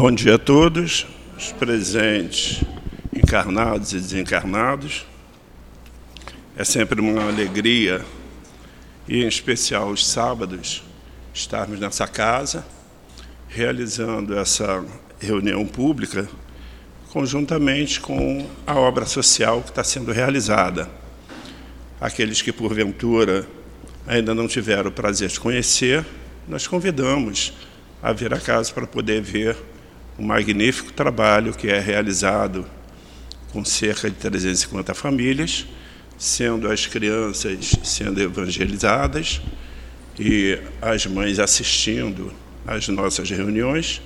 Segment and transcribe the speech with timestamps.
[0.00, 2.62] Bom dia a todos, os presentes,
[3.14, 5.04] encarnados e desencarnados.
[6.56, 8.02] É sempre uma alegria,
[9.06, 10.82] e em especial os sábados,
[11.34, 12.64] estarmos nessa casa,
[13.46, 14.82] realizando essa
[15.20, 16.26] reunião pública,
[17.10, 20.88] conjuntamente com a obra social que está sendo realizada.
[22.00, 23.46] Aqueles que, porventura,
[24.06, 26.06] ainda não tiveram o prazer de conhecer,
[26.48, 27.52] nós convidamos
[28.02, 29.58] a vir a casa para poder ver
[30.20, 32.66] um magnífico trabalho que é realizado
[33.52, 35.66] com cerca de 350 famílias,
[36.18, 39.40] sendo as crianças sendo evangelizadas
[40.18, 42.30] e as mães assistindo
[42.66, 44.02] às nossas reuniões,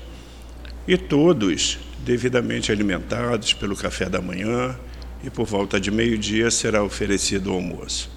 [0.87, 4.79] e todos devidamente alimentados pelo café da manhã,
[5.25, 8.09] e por volta de meio-dia será oferecido o almoço.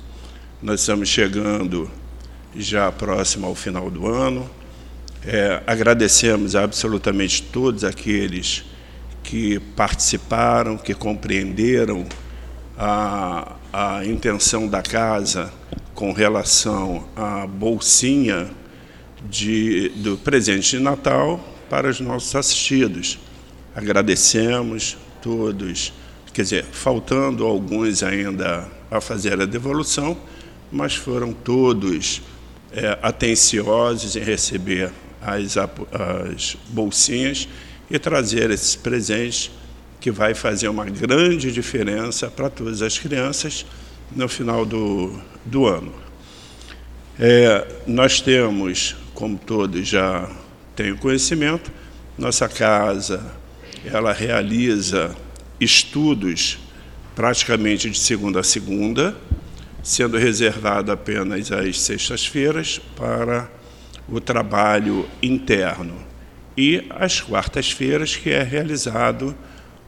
[0.61, 1.89] Nós estamos chegando
[2.55, 4.47] já próximo ao final do ano,
[5.27, 8.63] é, agradecemos absolutamente todos aqueles
[9.21, 12.05] que participaram, que compreenderam
[12.77, 15.51] a, a intenção da casa
[15.93, 18.49] com relação à bolsinha
[19.29, 23.19] de, do presente de Natal para os nossos assistidos.
[23.75, 25.91] Agradecemos todos,
[26.33, 30.17] quer dizer, faltando alguns ainda a fazer a devolução,
[30.71, 32.21] mas foram todos
[32.71, 34.89] é, atenciosos em receber
[35.21, 37.47] as, as bolsinhas
[37.89, 39.51] e trazer esses presentes
[39.99, 43.65] que vai fazer uma grande diferença para todas as crianças
[44.15, 45.93] no final do, do ano.
[47.19, 50.29] É, nós temos, como todos já
[50.75, 51.71] têm conhecimento,
[52.17, 53.35] nossa casa
[53.85, 55.15] ela realiza
[55.59, 56.59] estudos
[57.15, 59.15] praticamente de segunda a segunda,
[59.81, 63.49] sendo reservado apenas às sextas-feiras para
[64.09, 65.95] o trabalho interno.
[66.57, 69.35] E às quartas-feiras, que é realizado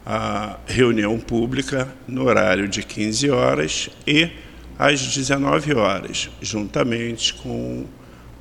[0.05, 4.29] a reunião pública no horário de 15 horas e
[4.77, 7.85] às 19 horas, juntamente com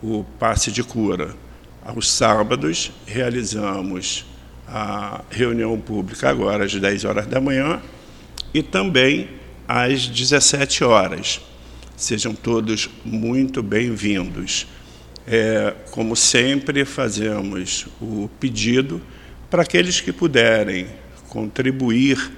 [0.02, 1.34] o passe de cura.
[1.84, 4.24] Aos sábados, realizamos
[4.66, 7.80] a reunião pública agora às 10 horas da manhã
[8.52, 9.28] e também
[9.66, 11.40] às 17 horas.
[11.96, 14.66] Sejam todos muito bem-vindos.
[15.30, 18.98] É, como sempre, fazemos o pedido
[19.50, 20.86] para aqueles que puderem
[21.28, 22.32] contribuir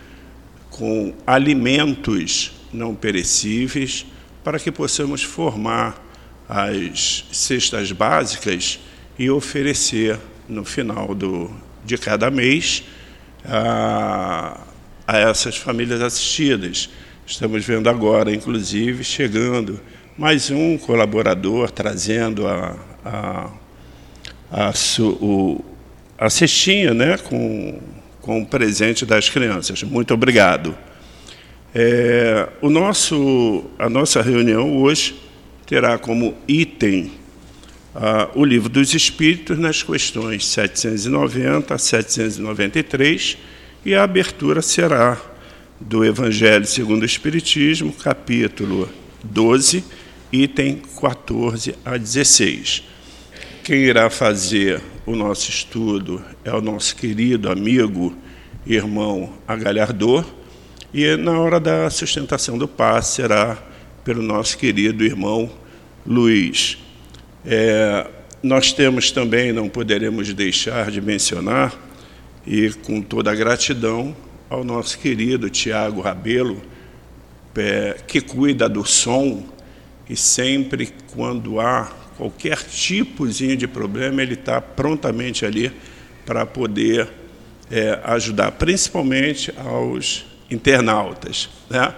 [0.70, 4.04] com alimentos não perecíveis,
[4.42, 6.04] para que possamos formar
[6.48, 8.80] as cestas básicas
[9.16, 10.18] e oferecer
[10.48, 11.48] no final do,
[11.84, 12.82] de cada mês
[13.44, 14.62] a,
[15.06, 16.90] a essas famílias assistidas.
[17.24, 19.80] Estamos vendo agora, inclusive, chegando
[20.20, 23.50] mais um colaborador trazendo a, a,
[24.53, 25.64] a, o,
[26.19, 27.81] a cestinha né, com,
[28.20, 29.82] com o presente das crianças.
[29.82, 30.76] Muito obrigado.
[31.75, 35.19] É, o nosso, a nossa reunião hoje
[35.64, 37.12] terá como item
[37.94, 43.38] ah, o Livro dos Espíritos nas questões 790 a 793
[43.87, 45.16] e a abertura será
[45.81, 48.87] do Evangelho segundo o Espiritismo, capítulo
[49.25, 49.82] 12,
[50.32, 52.84] item 14 a 16.
[53.64, 58.16] Quem irá fazer o nosso estudo é o nosso querido amigo,
[58.66, 60.24] irmão Agalhardor,
[60.94, 63.58] e na hora da sustentação do passe será
[64.04, 65.50] pelo nosso querido irmão
[66.06, 66.78] Luiz.
[67.44, 68.06] É,
[68.42, 71.74] nós temos também, não poderemos deixar de mencionar,
[72.46, 74.16] e com toda a gratidão,
[74.48, 76.60] ao nosso querido Tiago Rabelo,
[77.56, 79.44] é, que cuida do som
[80.10, 81.84] e sempre quando há
[82.16, 85.71] qualquer tipozinho de problema, ele está prontamente ali
[86.26, 87.09] para poder
[87.71, 91.49] é, ajudar, principalmente aos internautas.
[91.70, 91.94] Né?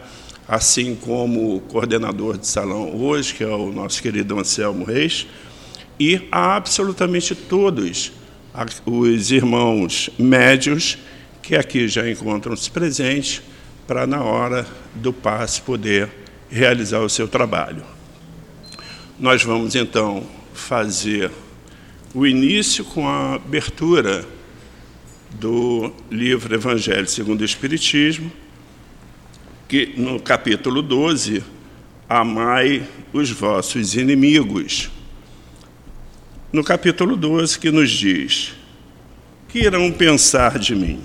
[0.46, 5.26] Assim como o coordenador de salão hoje, que é o nosso querido Anselmo Reis,
[5.98, 8.12] e a absolutamente todos
[8.84, 10.98] os irmãos médios
[11.40, 13.40] que aqui já encontram-se presentes
[13.86, 14.66] para, na hora
[14.96, 16.10] do passe, poder
[16.50, 18.01] realizar o seu trabalho.
[19.18, 21.30] Nós vamos então fazer
[22.14, 24.26] o início com a abertura
[25.32, 28.32] do livro Evangelho segundo o Espiritismo,
[29.68, 31.44] que no capítulo 12,
[32.08, 34.90] amai os vossos inimigos.
[36.50, 38.54] No capítulo 12, que nos diz:
[39.46, 41.02] Que irão pensar de mim?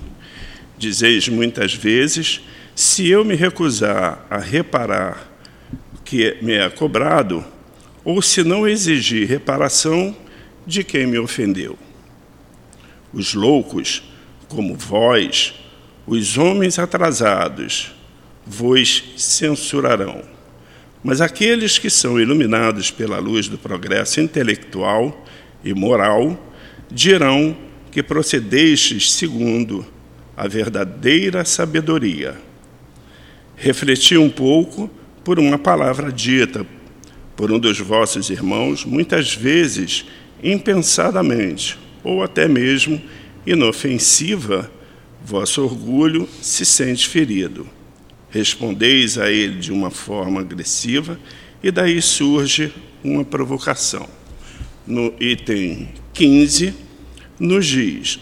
[0.78, 2.40] Dizeis muitas vezes:
[2.74, 5.30] se eu me recusar a reparar
[5.94, 7.44] o que me é cobrado,
[8.08, 10.16] ou se não exigir reparação
[10.66, 11.78] de quem me ofendeu.
[13.12, 14.02] os loucos,
[14.48, 15.54] como vós,
[16.06, 17.94] os homens atrasados,
[18.46, 20.24] vos censurarão.
[21.04, 25.26] Mas aqueles que são iluminados pela luz do progresso intelectual
[25.62, 26.54] e moral
[26.90, 27.58] dirão
[27.92, 29.86] que procedestes segundo
[30.36, 32.40] a verdadeira sabedoria.
[33.58, 34.90] Refleti um pouco
[35.26, 36.66] por uma palavra dita
[37.38, 40.06] por um dos vossos irmãos, muitas vezes
[40.44, 43.00] impensadamente, ou até mesmo
[43.46, 44.70] inofensiva,
[45.24, 47.68] vosso orgulho se sente ferido.
[48.32, 51.20] Respondeis a ele de uma forma agressiva
[51.64, 52.74] e daí surge
[53.04, 54.10] uma provocação.
[54.86, 56.74] No item 15,
[57.40, 58.20] nos diz,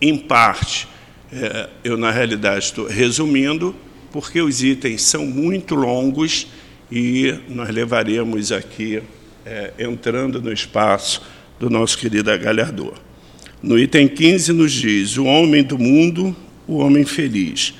[0.00, 0.88] em parte,
[1.30, 3.74] é, eu na realidade estou resumindo,
[4.10, 6.46] porque os itens são muito longos
[6.90, 9.02] e nós levaremos aqui,
[9.44, 11.22] é, entrando no espaço
[11.58, 12.94] do nosso querido Galhardor.
[13.62, 16.34] No item 15 nos diz: o homem do mundo,
[16.66, 17.74] o homem feliz,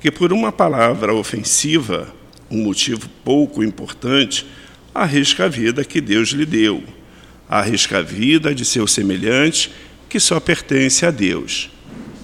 [0.00, 2.14] que por uma palavra ofensiva,
[2.50, 4.46] um motivo pouco importante,
[4.94, 6.82] arrisca a vida que Deus lhe deu,
[7.48, 9.70] arrisca a vida de seu semelhante
[10.08, 11.70] que só pertence a Deus.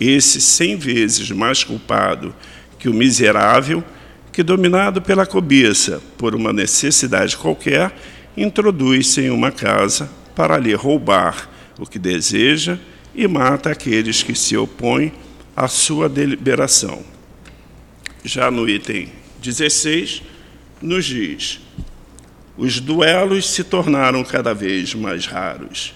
[0.01, 2.35] Esse cem vezes mais culpado
[2.79, 3.83] que o miserável,
[4.32, 7.93] que dominado pela cobiça por uma necessidade qualquer,
[8.37, 11.49] introduz-se em uma casa para lhe roubar
[11.79, 12.79] o que deseja
[13.15, 15.12] e mata aqueles que se opõem
[15.56, 17.03] à sua deliberação.
[18.25, 19.09] Já no item
[19.43, 20.23] 16,
[20.81, 21.61] nos diz:
[22.56, 25.94] os duelos se tornaram cada vez mais raros.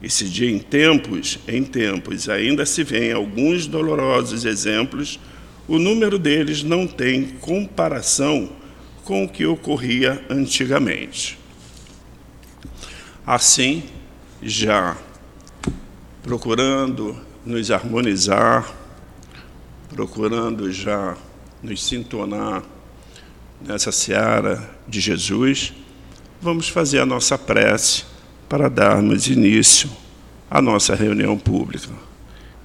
[0.00, 5.18] E se de em tempos em tempos ainda se vêem alguns dolorosos exemplos,
[5.68, 8.50] o número deles não tem comparação
[9.04, 11.38] com o que ocorria antigamente.
[13.26, 13.84] Assim,
[14.42, 14.96] já
[16.22, 18.74] procurando nos harmonizar,
[19.90, 21.16] procurando já
[21.62, 22.62] nos sintonar
[23.60, 25.74] nessa seara de Jesus,
[26.40, 28.04] vamos fazer a nossa prece
[28.48, 29.90] para darmos início
[30.50, 32.07] à nossa reunião pública.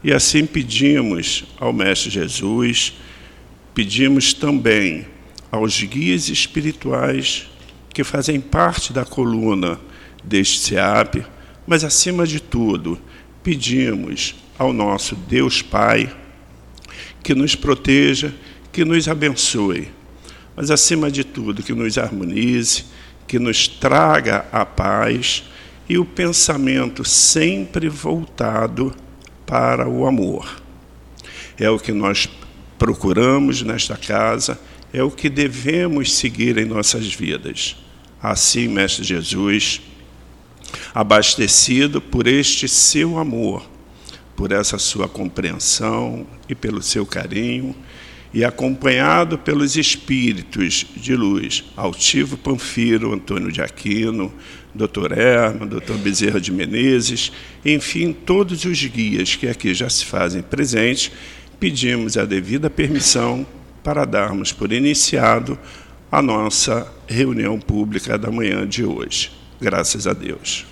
[0.04, 2.94] E assim pedimos ao Mestre Jesus,
[3.74, 5.08] pedimos também
[5.50, 7.48] aos guias espirituais
[7.94, 9.80] que fazem parte da coluna
[10.22, 11.26] deste SEAP,
[11.66, 13.00] mas acima de tudo,
[13.42, 16.14] pedimos ao nosso Deus Pai
[17.24, 18.34] que nos proteja,
[18.72, 19.90] que nos abençoe,
[20.56, 22.84] mas acima de tudo, que nos harmonize,
[23.26, 25.44] que nos traga a paz
[25.88, 28.94] e o pensamento sempre voltado
[29.54, 30.64] para o amor.
[31.60, 32.28] É o que nós
[32.80, 34.60] procuramos nesta casa,
[34.92, 37.76] é o que devemos seguir em nossas vidas.
[38.20, 39.80] Assim, Mestre Jesus,
[40.92, 43.64] abastecido por este seu amor,
[44.36, 47.76] por essa sua compreensão e pelo seu carinho,
[48.34, 54.34] e acompanhado pelos espíritos de luz, Altivo Panfiro, Antônio de Aquino,
[54.74, 55.12] Dr.
[55.18, 55.94] Erma, Dr.
[55.94, 57.32] Bezerra de Menezes,
[57.64, 61.12] enfim, todos os guias que aqui já se fazem presentes,
[61.60, 63.46] pedimos a devida permissão
[63.84, 65.58] para darmos por iniciado
[66.12, 69.32] a nossa reunião pública da manhã de hoje.
[69.60, 70.66] Graças a Deus.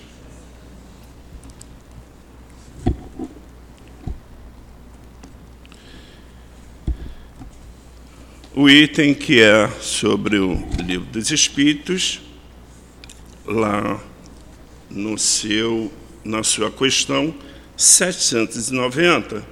[8.54, 12.20] O item que é sobre o livro dos Espíritos,
[13.44, 14.00] lá
[14.90, 15.92] no seu,
[16.24, 17.34] na sua questão
[17.76, 19.44] 790,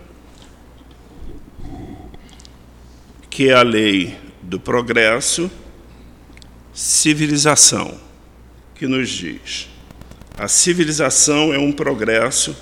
[3.28, 5.50] que é a lei do progresso,
[6.72, 7.98] civilização,
[8.74, 9.68] que nos diz:
[10.36, 12.56] a civilização é um progresso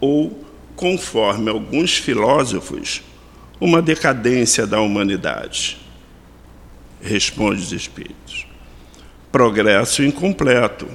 [0.00, 0.44] ou,
[0.76, 3.02] conforme alguns filósofos,
[3.60, 5.78] uma decadência da humanidade?
[7.00, 8.49] Responde os Espíritos.
[9.30, 10.88] Progresso incompleto.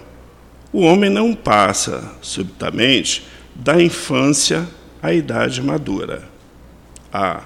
[0.72, 3.26] O homem não passa subitamente
[3.56, 4.68] da infância
[5.02, 6.28] à idade madura.
[7.14, 7.44] A.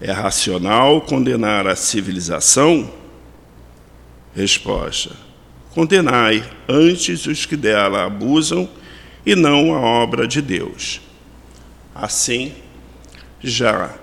[0.00, 2.90] É racional condenar a civilização?
[4.34, 5.14] Resposta:
[5.74, 8.68] Condenai antes os que dela abusam
[9.24, 11.00] e não a obra de Deus.
[11.94, 12.54] Assim,
[13.42, 13.94] já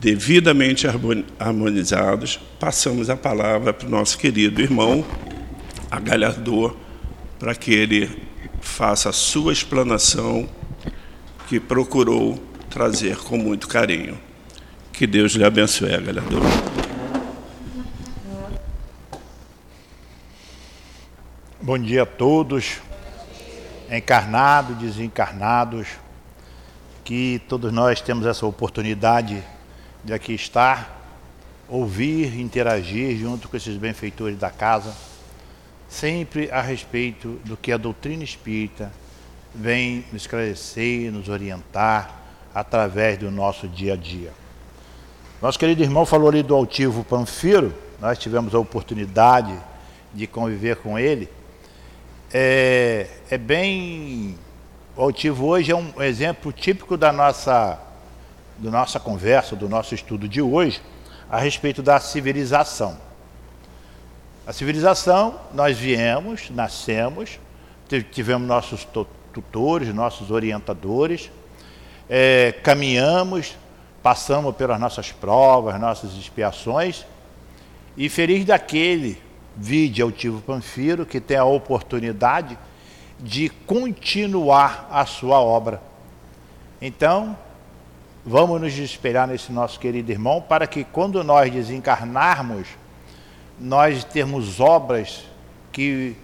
[0.00, 0.86] devidamente
[1.38, 5.04] harmonizados, passamos a palavra para o nosso querido irmão,
[5.90, 6.76] Agalhador,
[7.38, 8.10] para que ele
[8.60, 10.48] faça a sua explanação
[11.48, 12.38] que procurou
[12.68, 14.18] trazer com muito carinho.
[14.92, 16.42] Que Deus lhe abençoe, Agalhador.
[21.60, 22.76] Bom dia a todos,
[23.90, 25.88] encarnados, desencarnados,
[27.02, 29.42] que todos nós temos essa oportunidade
[30.06, 30.96] de aqui estar,
[31.68, 34.94] ouvir, interagir junto com esses benfeitores da casa,
[35.88, 38.92] sempre a respeito do que a doutrina espírita
[39.52, 42.22] vem nos esclarecer, nos orientar
[42.54, 44.32] através do nosso dia a dia.
[45.42, 49.58] Nosso querido irmão falou ali do altivo Panfiro, nós tivemos a oportunidade
[50.14, 51.28] de conviver com ele.
[52.32, 54.38] É, é bem
[54.96, 57.78] o altivo hoje é um exemplo típico da nossa,
[58.58, 60.80] da nossa conversa, do nosso estudo de hoje,
[61.30, 62.98] a respeito da civilização.
[64.46, 67.40] A civilização, nós viemos, nascemos,
[68.12, 68.86] tivemos nossos
[69.32, 71.30] tutores, nossos orientadores,
[72.08, 73.56] é, caminhamos,
[74.02, 77.04] passamos pelas nossas provas, nossas expiações,
[77.96, 79.20] e feliz daquele,
[79.56, 82.56] vide altivo Panfiro, que tem a oportunidade
[83.18, 85.80] de continuar a sua obra.
[86.80, 87.36] Então,
[88.26, 92.66] vamos nos espelhar nesse nosso querido irmão para que quando nós desencarnarmos,
[93.58, 95.24] nós termos obras
[95.70, 96.16] que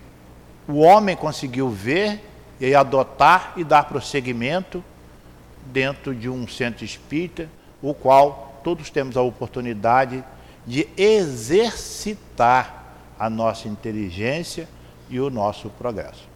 [0.66, 2.20] o homem conseguiu ver
[2.58, 4.82] e adotar e dar prosseguimento
[5.66, 7.48] dentro de um centro espírita,
[7.80, 10.24] o qual todos temos a oportunidade
[10.66, 12.82] de exercitar
[13.18, 14.68] a nossa inteligência
[15.08, 16.28] e o nosso progresso.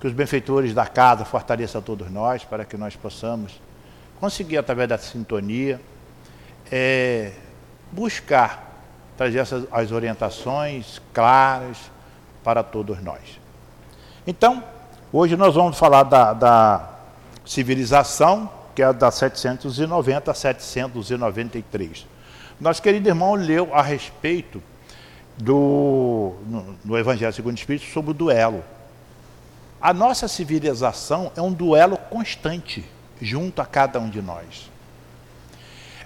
[0.00, 3.60] Que os benfeitores da casa fortaleçam a todos nós para que nós possamos
[4.22, 5.80] conseguir, através da sintonia,
[6.70, 7.32] é,
[7.90, 8.72] buscar
[9.16, 11.76] trazer essas, as orientações claras
[12.44, 13.40] para todos nós.
[14.24, 14.62] Então,
[15.12, 16.88] hoje nós vamos falar da, da
[17.44, 22.06] civilização, que é da 790 a 793.
[22.60, 24.62] Nosso querido irmão leu a respeito
[25.36, 28.62] do, no, no Evangelho segundo o Espírito sobre o duelo.
[29.80, 32.88] A nossa civilização é um duelo constante
[33.20, 34.70] junto a cada um de nós.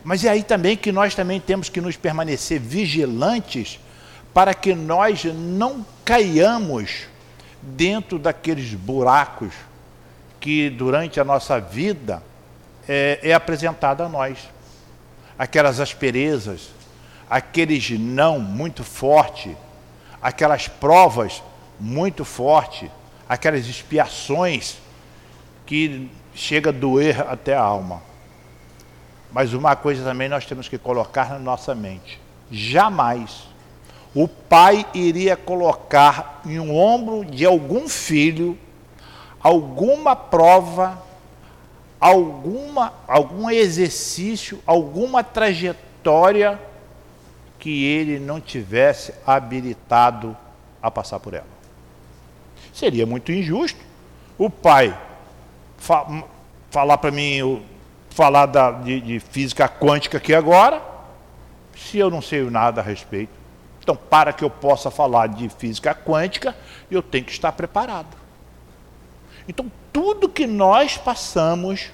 [0.04, 3.80] Mas é aí também que nós também temos que nos permanecer vigilantes
[4.32, 7.06] para que nós não caiamos
[7.60, 9.52] dentro daqueles buracos
[10.38, 12.22] que durante a nossa vida
[12.88, 14.38] é, é apresentado a nós.
[15.38, 16.70] Aquelas asperezas,
[17.28, 19.56] aqueles não muito forte,
[20.22, 21.42] aquelas provas
[21.80, 22.90] muito forte,
[23.28, 24.76] aquelas expiações
[25.66, 28.00] que chega a doer até a alma.
[29.32, 33.48] Mas uma coisa também nós temos que colocar na nossa mente: jamais
[34.14, 38.56] o pai iria colocar em um ombro de algum filho
[39.46, 41.00] alguma prova,
[42.00, 46.58] alguma, algum exercício, alguma trajetória
[47.56, 50.36] que ele não tivesse habilitado
[50.82, 51.46] a passar por ela.
[52.72, 53.78] Seria muito injusto
[54.36, 54.98] o pai
[55.86, 56.24] fa
[56.70, 57.64] falar para mim,
[58.10, 60.82] falar da, de, de física quântica aqui agora,
[61.76, 63.32] se eu não sei nada a respeito.
[63.80, 66.56] Então, para que eu possa falar de física quântica,
[66.90, 68.16] eu tenho que estar preparado.
[69.48, 71.90] Então, tudo que nós passamos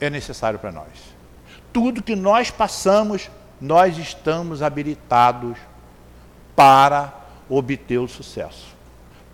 [0.00, 0.86] é necessário para nós.
[1.72, 3.28] Tudo que nós passamos,
[3.60, 5.58] nós estamos habilitados
[6.54, 7.12] para
[7.48, 8.72] obter o sucesso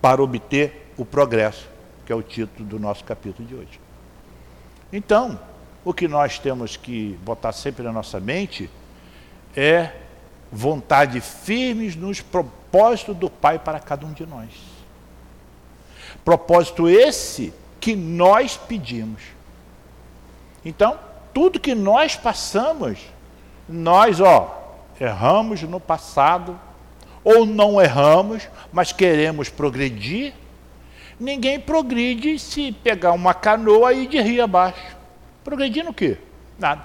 [0.00, 1.68] para obter o progresso,
[2.08, 3.78] que é o título do nosso capítulo de hoje.
[4.90, 5.38] Então,
[5.84, 8.70] o que nós temos que botar sempre na nossa mente
[9.54, 9.92] é
[10.50, 14.48] vontade firmes nos propósitos do Pai para cada um de nós.
[16.24, 19.20] Propósito esse que nós pedimos.
[20.64, 20.98] Então,
[21.34, 23.00] tudo que nós passamos,
[23.68, 26.58] nós, ó, erramos no passado,
[27.22, 30.32] ou não erramos, mas queremos progredir,
[31.18, 34.96] ninguém progride se pegar uma canoa e ir de rio abaixo.
[35.44, 36.18] Progredir no quê?
[36.58, 36.84] Nada.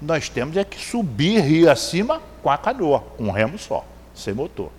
[0.00, 4.32] Nós temos é que subir rio acima com a canoa, com um remo só, sem
[4.32, 4.70] motor.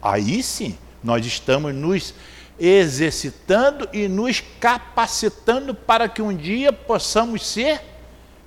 [0.00, 2.14] Aí sim, nós estamos nos
[2.58, 7.80] exercitando e nos capacitando para que um dia possamos ser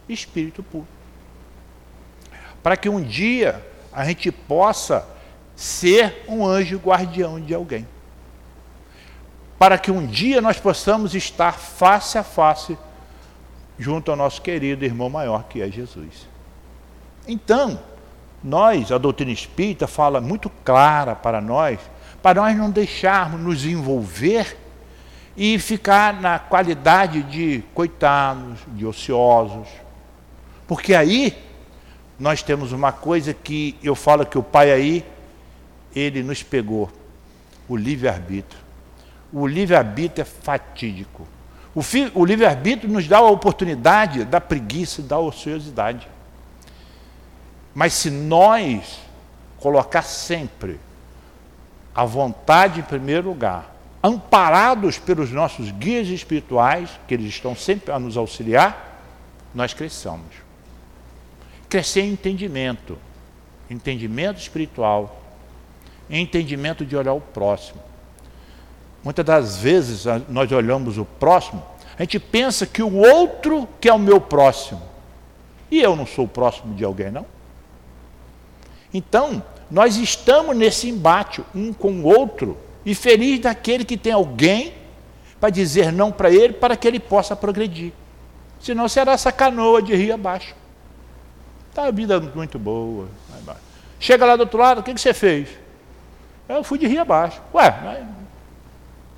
[0.09, 0.87] espírito puro.
[2.61, 5.07] Para que um dia a gente possa
[5.55, 7.87] ser um anjo guardião de alguém.
[9.61, 12.75] Para que um dia nós possamos estar face a face
[13.77, 16.27] junto ao nosso querido irmão maior que é Jesus.
[17.27, 17.79] Então,
[18.43, 21.79] nós, a doutrina espírita fala muito clara para nós,
[22.23, 24.57] para nós não deixarmos nos envolver
[25.37, 29.67] e ficar na qualidade de coitados, de ociosos.
[30.67, 31.37] Porque aí
[32.17, 35.05] nós temos uma coisa que eu falo que o pai aí,
[35.95, 36.89] ele nos pegou,
[37.69, 38.70] o livre-arbítrio.
[39.31, 41.27] O livre-arbítrio é fatídico.
[41.73, 41.81] O,
[42.15, 46.07] o livre-arbítrio nos dá a oportunidade da preguiça e da ociosidade.
[47.73, 48.99] Mas se nós
[49.57, 50.79] colocar sempre
[51.95, 53.73] a vontade em primeiro lugar,
[54.03, 58.99] amparados pelos nossos guias espirituais, que eles estão sempre a nos auxiliar,
[59.53, 60.33] nós cresçamos.
[61.69, 62.97] Crescer em entendimento,
[63.69, 65.21] entendimento espiritual,
[66.09, 67.90] entendimento de olhar o próximo.
[69.03, 71.63] Muitas das vezes nós olhamos o próximo,
[71.97, 74.81] a gente pensa que o outro que é o meu próximo.
[75.69, 77.25] E eu não sou próximo de alguém, não?
[78.93, 84.73] Então, nós estamos nesse embate um com o outro, e feliz daquele que tem alguém
[85.39, 87.93] para dizer não para ele, para que ele possa progredir.
[88.59, 90.55] Senão será essa canoa de rio abaixo.
[91.69, 93.07] Está a vida muito boa.
[93.99, 95.47] Chega lá do outro lado, o que, que você fez?
[96.49, 97.41] Eu fui de rio abaixo.
[97.53, 98.05] Ué.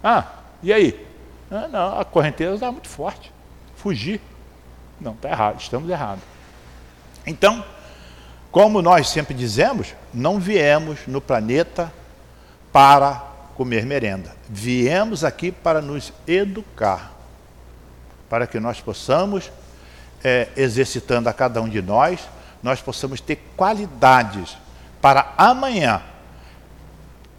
[0.03, 0.25] Ah,
[0.61, 1.07] e aí?
[1.49, 3.31] Ah, não, a correnteza está muito forte.
[3.75, 4.19] Fugir.
[4.99, 6.23] Não, está errado, estamos errados.
[7.25, 7.63] Então,
[8.51, 11.91] como nós sempre dizemos, não viemos no planeta
[12.71, 13.23] para
[13.55, 14.35] comer merenda.
[14.49, 17.13] Viemos aqui para nos educar,
[18.29, 19.51] para que nós possamos,
[20.23, 22.19] é, exercitando a cada um de nós,
[22.61, 24.57] nós possamos ter qualidades
[25.01, 26.01] para amanhã,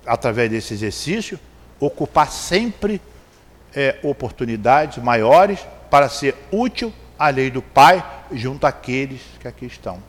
[0.06, 1.38] através desse exercício,
[1.84, 3.00] ocupar sempre
[3.74, 5.60] é, oportunidades maiores
[5.90, 10.00] para ser útil à lei do Pai junto àqueles que aqui estão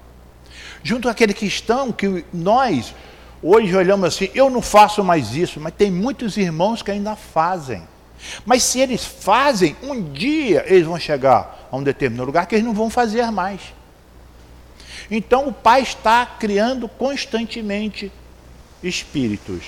[0.86, 2.94] junto àquele cristão que nós
[3.42, 7.82] hoje olhamos assim, eu não faço mais isso, mas tem muitos irmãos que ainda fazem.
[8.46, 12.66] Mas se eles fazem, um dia eles vão chegar a um determinado lugar que eles
[12.66, 13.62] não vão fazer mais.
[15.10, 18.12] Então o Pai está criando constantemente
[18.84, 19.64] espíritos.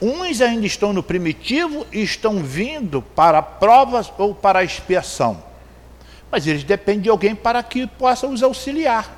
[0.00, 5.42] Uns ainda estão no primitivo e estão vindo para provas ou para expiação.
[6.30, 9.12] Mas eles dependem de alguém para que possa os auxiliar.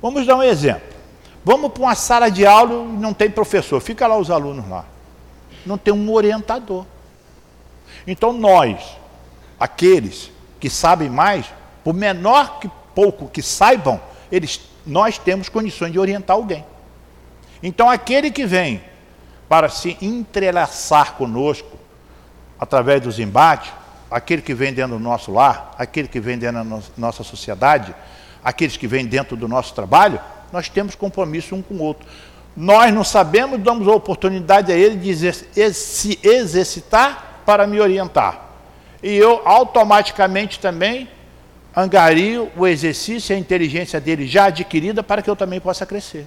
[0.00, 0.94] Vamos dar um exemplo.
[1.44, 4.84] Vamos para uma sala de aula e não tem professor, fica lá os alunos lá.
[5.66, 6.86] Não tem um orientador.
[8.06, 8.96] Então nós,
[9.58, 10.30] aqueles
[10.60, 11.46] que sabem mais,
[11.82, 16.64] por menor que pouco que saibam, eles, nós temos condições de orientar alguém.
[17.62, 18.82] Então aquele que vem
[19.54, 21.78] para se entrelaçar conosco
[22.58, 23.72] através dos embates,
[24.10, 27.94] aquele que vem dentro do nosso lar, aquele que vem dentro da nossa sociedade,
[28.42, 30.18] aqueles que vêm dentro do nosso trabalho,
[30.52, 32.04] nós temos compromisso um com o outro.
[32.56, 38.48] Nós não sabemos, damos a oportunidade a ele de se exercitar para me orientar.
[39.00, 41.08] E eu automaticamente também
[41.76, 46.26] angario o exercício e a inteligência dele já adquirida para que eu também possa crescer.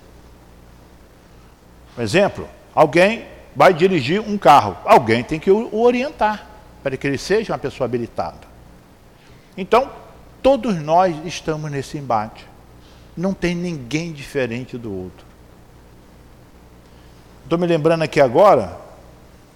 [1.93, 6.45] Por exemplo, alguém vai dirigir um carro, alguém tem que o orientar
[6.83, 8.47] para que ele seja uma pessoa habilitada.
[9.57, 9.89] Então,
[10.41, 12.45] Todos nós estamos nesse embate.
[13.17, 15.25] Não tem ninguém diferente do outro.
[17.43, 18.77] Estou me lembrando aqui agora,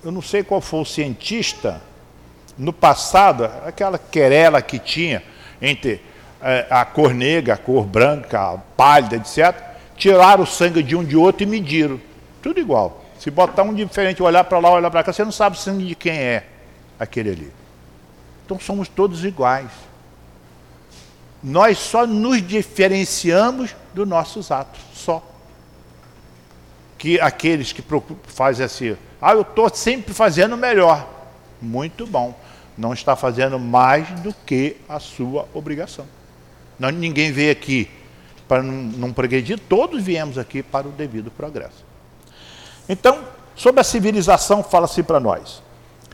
[0.03, 1.81] eu não sei qual foi o cientista,
[2.57, 5.23] no passado, aquela querela que tinha
[5.61, 6.01] entre
[6.41, 9.55] é, a cor negra, a cor branca, a pálida, etc.
[9.95, 12.01] Tiraram o sangue de um de outro e mediram.
[12.41, 13.00] Tudo igual.
[13.21, 15.85] Se botar um diferente, olhar para lá, olhar para cá, você não sabe o sangue
[15.85, 16.47] de quem é
[16.99, 17.53] aquele ali.
[18.45, 19.69] Então somos todos iguais
[21.43, 25.25] nós só nos diferenciamos dos nossos atos, só.
[26.97, 27.83] Que aqueles que
[28.27, 31.07] fazem assim, ah, eu estou sempre fazendo melhor.
[31.59, 32.37] Muito bom.
[32.77, 36.05] Não está fazendo mais do que a sua obrigação.
[36.77, 37.89] Não, ninguém veio aqui
[38.47, 41.85] para não, não progredir, todos viemos aqui para o devido progresso.
[42.87, 43.19] Então,
[43.55, 45.61] sobre a civilização, fala-se para nós.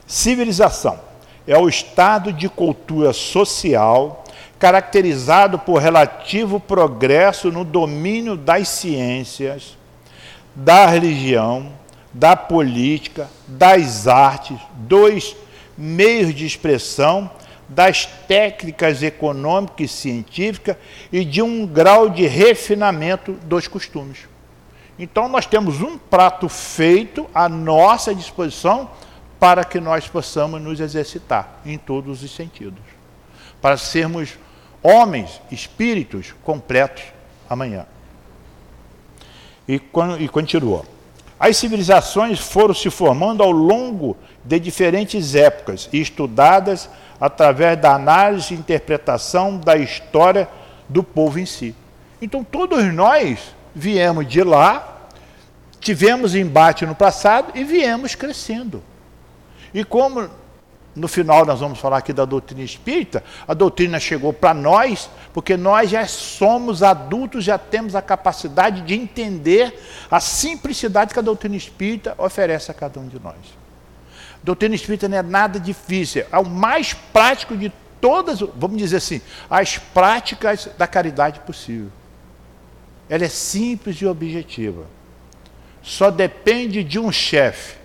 [0.06, 0.98] Civilização
[1.46, 4.24] é o estado de cultura social
[4.58, 9.76] caracterizado por relativo progresso no domínio das ciências,
[10.54, 11.72] da religião,
[12.12, 15.36] da política, das artes, dos
[15.76, 17.30] meios de expressão,
[17.68, 20.76] das técnicas econômicas e científicas
[21.12, 24.20] e de um grau de refinamento dos costumes.
[24.98, 28.90] Então, nós temos um prato feito à nossa disposição
[29.38, 32.82] para que nós possamos nos exercitar em todos os sentidos,
[33.62, 34.36] para sermos
[34.82, 37.04] homens, espíritos completos
[37.48, 37.86] amanhã.
[39.68, 39.80] E,
[40.18, 40.84] e continua.
[41.38, 48.54] As civilizações foram se formando ao longo de diferentes épocas e estudadas através da análise
[48.54, 50.48] e interpretação da história
[50.88, 51.74] do povo em si.
[52.20, 55.08] Então, todos nós viemos de lá,
[55.80, 58.82] tivemos embate no passado e viemos crescendo.
[59.72, 60.28] E como
[60.94, 65.56] no final nós vamos falar aqui da doutrina espírita, a doutrina chegou para nós, porque
[65.56, 69.78] nós já somos adultos, já temos a capacidade de entender
[70.10, 73.36] a simplicidade que a doutrina espírita oferece a cada um de nós.
[74.34, 78.96] A doutrina espírita não é nada difícil, é o mais prático de todas, vamos dizer
[78.96, 81.90] assim, as práticas da caridade possível.
[83.08, 84.84] Ela é simples e objetiva.
[85.82, 87.76] Só depende de um chefe,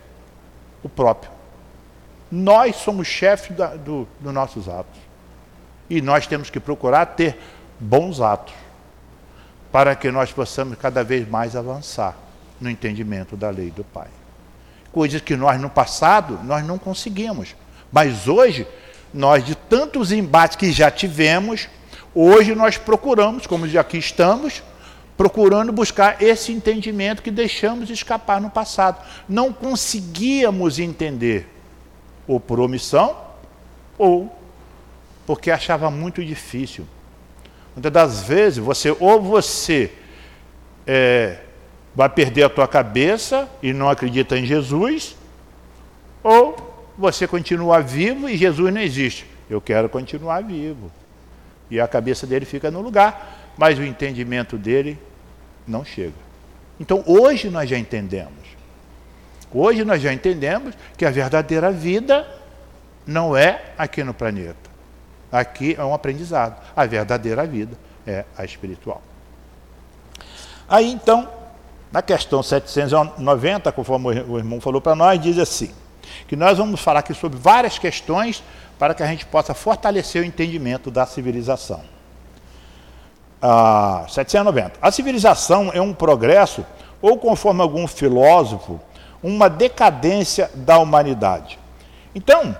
[0.83, 1.31] o próprio.
[2.31, 4.99] Nós somos chefes da, do, dos nossos atos.
[5.89, 7.37] E nós temos que procurar ter
[7.79, 8.53] bons atos
[9.71, 12.15] para que nós possamos cada vez mais avançar
[12.59, 14.07] no entendimento da lei do Pai.
[14.91, 17.55] Coisas que nós no passado nós não conseguimos,
[17.91, 18.67] mas hoje
[19.13, 21.69] nós de tantos embates que já tivemos,
[22.13, 24.63] hoje nós procuramos, como aqui estamos,
[25.15, 29.03] procurando buscar esse entendimento que deixamos escapar no passado.
[29.27, 31.47] Não conseguíamos entender
[32.27, 33.17] ou por omissão,
[33.97, 34.33] ou
[35.25, 36.85] porque achava muito difícil.
[37.75, 39.91] Muitas das vezes você ou você
[40.85, 41.39] é,
[41.95, 45.15] vai perder a tua cabeça e não acredita em Jesus,
[46.23, 46.55] ou
[46.97, 49.25] você continua vivo e Jesus não existe.
[49.49, 50.91] Eu quero continuar vivo.
[51.69, 54.99] E a cabeça dele fica no lugar, mas o entendimento dele
[55.67, 56.13] não chega.
[56.79, 58.43] Então hoje nós já entendemos.
[59.51, 62.27] Hoje nós já entendemos que a verdadeira vida
[63.05, 64.71] não é aqui no planeta.
[65.31, 66.59] Aqui é um aprendizado.
[66.75, 69.01] A verdadeira vida é a espiritual.
[70.67, 71.29] Aí então,
[71.91, 75.71] na questão 790, conforme o irmão falou para nós, diz assim:
[76.27, 78.43] que nós vamos falar aqui sobre várias questões
[78.77, 81.92] para que a gente possa fortalecer o entendimento da civilização.
[83.45, 84.79] Ah, 790.
[84.81, 86.65] A civilização é um progresso,
[87.01, 88.79] ou conforme algum filósofo,
[89.21, 91.59] uma decadência da humanidade.
[92.15, 92.55] Então,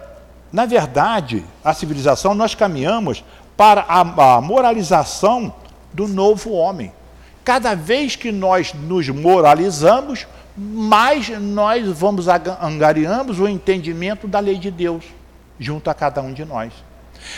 [0.52, 3.24] na verdade, a civilização nós caminhamos
[3.56, 5.54] para a, a moralização
[5.94, 6.92] do novo homem.
[7.46, 14.70] Cada vez que nós nos moralizamos, mais nós vamos angariamos o entendimento da lei de
[14.70, 15.06] Deus
[15.58, 16.74] junto a cada um de nós.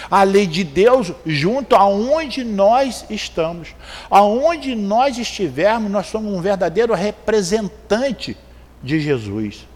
[0.10, 3.76] A lei de Deus junto aonde nós estamos.
[4.10, 8.38] Aonde nós estivermos, nós somos um verdadeiro representante
[8.82, 9.68] de Jesus.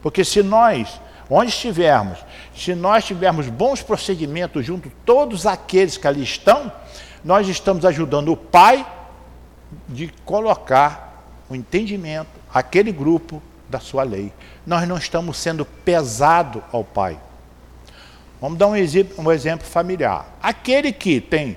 [0.00, 1.00] Porque se nós,
[1.30, 2.18] onde estivermos,
[2.56, 6.72] se nós tivermos bons procedimentos junto a todos aqueles que ali estão,
[7.24, 8.86] nós estamos ajudando o Pai
[9.88, 14.32] de colocar o entendimento, aquele grupo da sua lei.
[14.66, 17.18] Nós não estamos sendo pesado ao Pai.
[18.42, 20.36] Vamos dar um exemplo, um exemplo familiar.
[20.42, 21.56] Aquele que tem,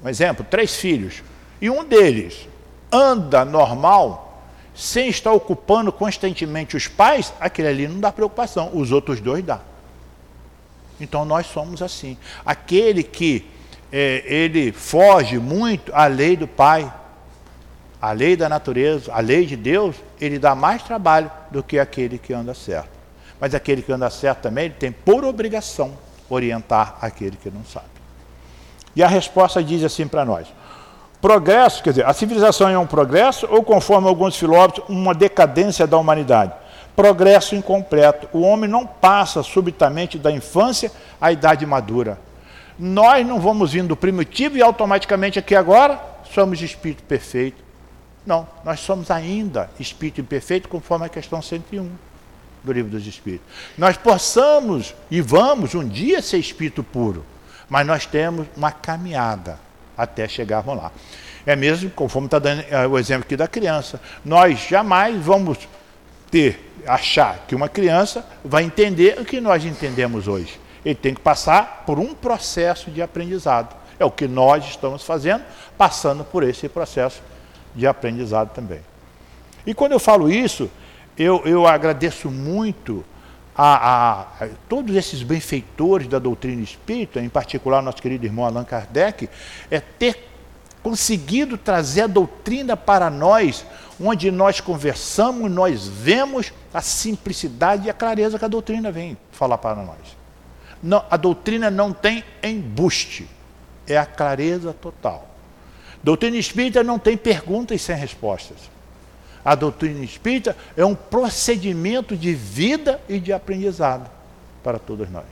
[0.00, 1.24] um exemplo, três filhos,
[1.60, 2.46] e um deles
[2.92, 9.20] anda normal, sem estar ocupando constantemente os pais, aquele ali não dá preocupação, os outros
[9.20, 9.58] dois dá.
[11.00, 12.16] Então nós somos assim.
[12.46, 13.44] Aquele que
[13.90, 16.94] é, ele foge muito à lei do pai,
[18.00, 22.18] à lei da natureza, à lei de Deus, ele dá mais trabalho do que aquele
[22.18, 23.00] que anda certo.
[23.40, 25.98] Mas aquele que anda certo também, ele tem por obrigação
[26.30, 27.86] orientar aquele que não sabe.
[28.94, 30.46] E a resposta diz assim para nós:
[31.20, 35.98] Progresso, quer dizer, a civilização é um progresso ou, conforme alguns filósofos, uma decadência da
[35.98, 36.52] humanidade?
[36.96, 38.28] Progresso incompleto.
[38.32, 40.90] O homem não passa subitamente da infância
[41.20, 42.18] à idade madura.
[42.78, 46.00] Nós não vamos vindo do primitivo e automaticamente aqui agora
[46.32, 47.62] somos espírito perfeito.
[48.24, 51.90] Não, nós somos ainda espírito imperfeito, conforme a questão 101
[52.62, 53.46] do livro dos Espíritos.
[53.76, 57.24] Nós possamos e vamos um dia ser espírito puro,
[57.68, 59.58] mas nós temos uma caminhada
[59.96, 60.92] até chegarmos lá.
[61.46, 64.00] É mesmo, conforme está dando é, o exemplo aqui da criança.
[64.24, 65.58] Nós jamais vamos
[66.30, 70.60] ter, achar que uma criança vai entender o que nós entendemos hoje.
[70.84, 73.74] Ele tem que passar por um processo de aprendizado.
[73.98, 75.44] É o que nós estamos fazendo,
[75.76, 77.22] passando por esse processo
[77.74, 78.80] de aprendizado também.
[79.66, 80.70] E quando eu falo isso,
[81.22, 83.04] eu, eu agradeço muito
[83.54, 88.64] a, a, a, todos esses benfeitores da doutrina espírita, em particular nosso querido irmão Allan
[88.64, 89.28] Kardec,
[89.70, 90.30] é ter
[90.82, 93.66] conseguido trazer a doutrina para nós,
[94.00, 99.58] onde nós conversamos, nós vemos a simplicidade e a clareza que a doutrina vem falar
[99.58, 100.16] para nós.
[100.82, 103.28] Não, a doutrina não tem embuste,
[103.86, 105.28] é a clareza total.
[106.02, 108.56] Doutrina espírita não tem perguntas sem respostas.
[109.44, 114.10] A doutrina espírita é um procedimento de vida e de aprendizado
[114.62, 115.24] para todos nós.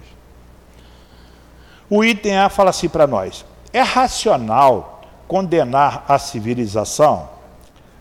[1.91, 7.29] O item A fala assim para nós: é racional condenar a civilização?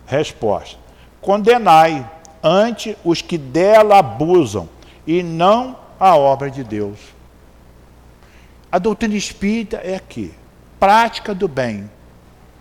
[0.06, 0.78] Resposta:
[1.20, 2.10] condenai
[2.42, 4.70] ante os que dela abusam
[5.06, 7.00] e não a obra de Deus.
[8.72, 10.34] A doutrina espírita é aqui.
[10.80, 11.90] Prática do bem.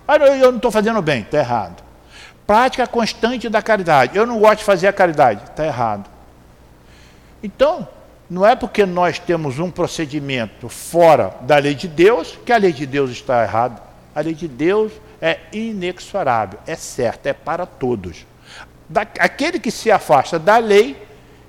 [0.07, 1.86] Ah, eu não estou fazendo bem, está errado.
[2.47, 4.17] Prática constante da caridade.
[4.17, 6.09] Eu não gosto de fazer a caridade, está errado.
[7.43, 7.89] Então,
[8.29, 12.73] não é porque nós temos um procedimento fora da lei de Deus que a lei
[12.73, 13.83] de Deus está errada.
[14.15, 18.27] A lei de Deus é inexorável, é certa, é para todos.
[19.19, 20.97] aquele que se afasta da lei,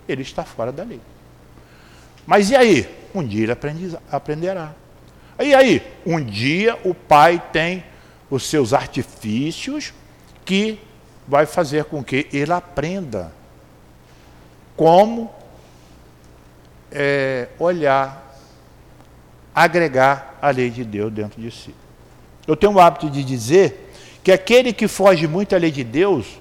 [0.08, 1.02] ele está fora da lei.
[2.26, 2.90] Mas e aí?
[3.14, 3.58] Um dia ele
[4.12, 4.74] aprenderá.
[5.40, 5.82] E aí?
[6.06, 7.84] Um dia o pai tem
[8.30, 9.94] os seus artifícios
[10.48, 10.80] que
[11.28, 13.34] vai fazer com que ele aprenda
[14.78, 15.30] como
[16.90, 18.34] é, olhar,
[19.54, 21.76] agregar a lei de Deus dentro de si.
[22.48, 23.92] Eu tenho o hábito de dizer
[24.24, 26.40] que aquele que foge muito à lei de Deus,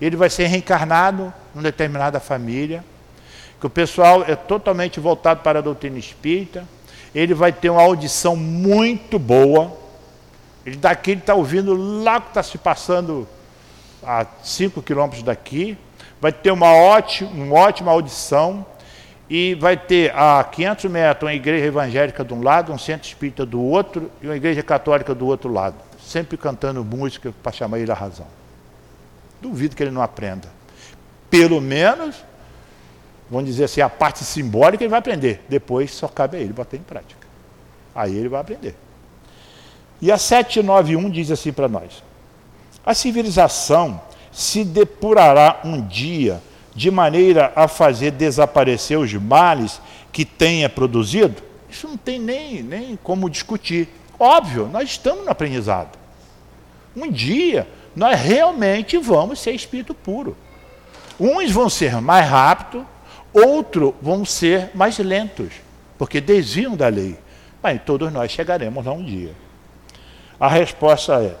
[0.00, 2.84] ele vai ser reencarnado numa determinada família,
[3.58, 6.64] que o pessoal é totalmente voltado para a doutrina espírita,
[7.12, 9.76] ele vai ter uma audição muito boa,
[10.64, 13.26] ele daqui ele está ouvindo lá que está se passando
[14.02, 15.76] a 5 quilômetros daqui,
[16.20, 18.64] vai ter uma ótima, uma ótima audição
[19.30, 23.44] e vai ter a 500 metros uma igreja evangélica de um lado, um centro espírita
[23.44, 27.92] do outro e uma igreja católica do outro lado, sempre cantando música para chamar ele
[27.92, 28.26] a razão.
[29.40, 30.48] Duvido que ele não aprenda.
[31.30, 32.16] Pelo menos,
[33.30, 35.44] vamos dizer assim, a parte simbólica ele vai aprender.
[35.48, 37.26] Depois só cabe a ele botar em prática.
[37.94, 38.74] Aí ele vai aprender.
[40.00, 42.02] E a 791 diz assim para nós:
[42.88, 44.00] a civilização
[44.32, 46.40] se depurará um dia
[46.74, 49.78] de maneira a fazer desaparecer os males
[50.10, 51.42] que tenha produzido?
[51.68, 53.90] Isso não tem nem, nem como discutir.
[54.18, 55.98] Óbvio, nós estamos no aprendizado.
[56.96, 60.34] Um dia nós realmente vamos ser espírito puro.
[61.20, 62.86] Uns vão ser mais rápidos,
[63.34, 65.52] outros vão ser mais lentos,
[65.98, 67.18] porque desviam da lei.
[67.62, 69.34] Mas todos nós chegaremos lá um dia.
[70.40, 71.36] A resposta é: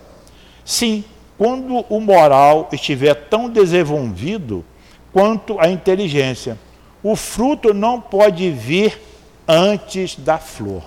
[0.62, 1.06] sim,
[1.38, 4.64] quando o moral estiver tão desenvolvido
[5.12, 6.58] quanto a inteligência.
[7.00, 9.00] O fruto não pode vir
[9.46, 10.82] antes da flor.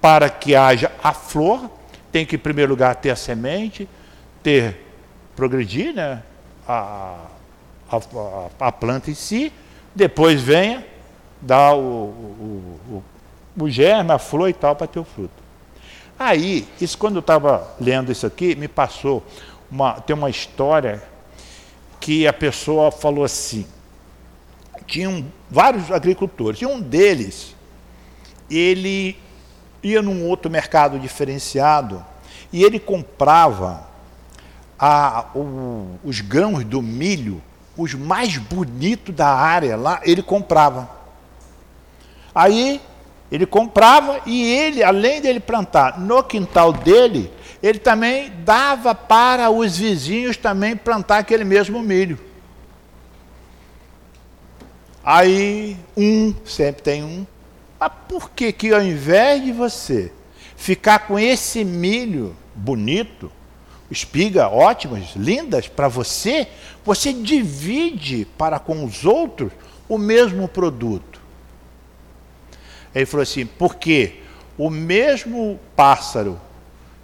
[0.00, 1.68] Para que haja a flor,
[2.12, 3.88] tem que, em primeiro lugar, ter a semente,
[4.44, 4.80] ter,
[5.34, 6.22] progredir né,
[6.66, 7.16] a,
[7.90, 7.98] a,
[8.60, 9.52] a planta em si,
[9.92, 10.86] depois venha
[11.42, 12.80] dar o, o,
[13.58, 15.45] o, o germe, a flor e tal, para ter o fruto.
[16.18, 19.24] Aí, isso quando eu estava lendo isso aqui, me passou
[19.70, 21.02] uma, tem uma história
[22.00, 23.66] que a pessoa falou assim,
[24.86, 27.54] tinham vários agricultores, e um deles,
[28.50, 29.18] ele
[29.82, 32.04] ia num outro mercado diferenciado
[32.52, 33.86] e ele comprava
[34.78, 37.42] a, o, os grãos do milho,
[37.76, 40.88] os mais bonitos da área lá, ele comprava.
[42.34, 42.80] Aí
[43.30, 47.30] ele comprava e ele, além dele plantar no quintal dele,
[47.62, 52.18] ele também dava para os vizinhos também plantar aquele mesmo milho.
[55.04, 57.26] Aí um, sempre tem um.
[57.78, 60.12] Mas por que que ao invés de você
[60.56, 63.30] ficar com esse milho bonito,
[63.90, 66.48] espiga ótimas, lindas para você,
[66.84, 69.52] você divide para com os outros
[69.88, 71.15] o mesmo produto?
[72.96, 74.22] Ele falou assim: porque
[74.56, 76.40] o mesmo pássaro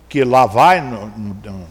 [0.09, 1.68] que lá vai no, no,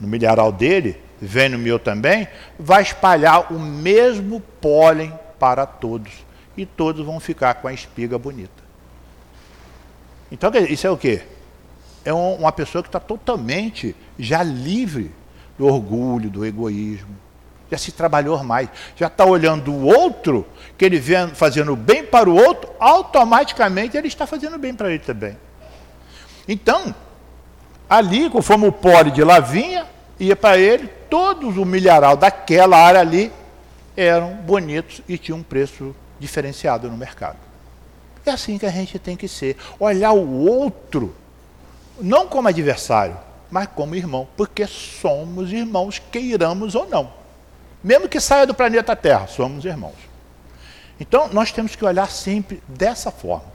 [0.00, 6.12] no milharal dele, vem no meu também, vai espalhar o mesmo pólen para todos.
[6.56, 8.62] E todos vão ficar com a espiga bonita.
[10.30, 11.22] Então, isso é o quê?
[12.04, 15.10] É uma pessoa que está totalmente já livre
[15.58, 17.16] do orgulho, do egoísmo,
[17.70, 20.46] já se trabalhou mais, já está olhando o outro,
[20.76, 25.00] que ele vem fazendo bem para o outro, automaticamente ele está fazendo bem para ele
[25.00, 25.36] também.
[26.46, 26.94] Então,
[27.88, 29.86] ali, conforme o pole de lá vinha,
[30.18, 33.32] ia para ele, todos o milharal daquela área ali
[33.96, 37.38] eram bonitos e tinham um preço diferenciado no mercado.
[38.26, 39.56] É assim que a gente tem que ser.
[39.78, 41.14] Olhar o outro,
[42.00, 43.16] não como adversário,
[43.50, 47.23] mas como irmão, porque somos irmãos, queiramos ou não.
[47.84, 49.92] Mesmo que saia do planeta Terra, somos irmãos.
[50.98, 53.52] Então, nós temos que olhar sempre dessa forma.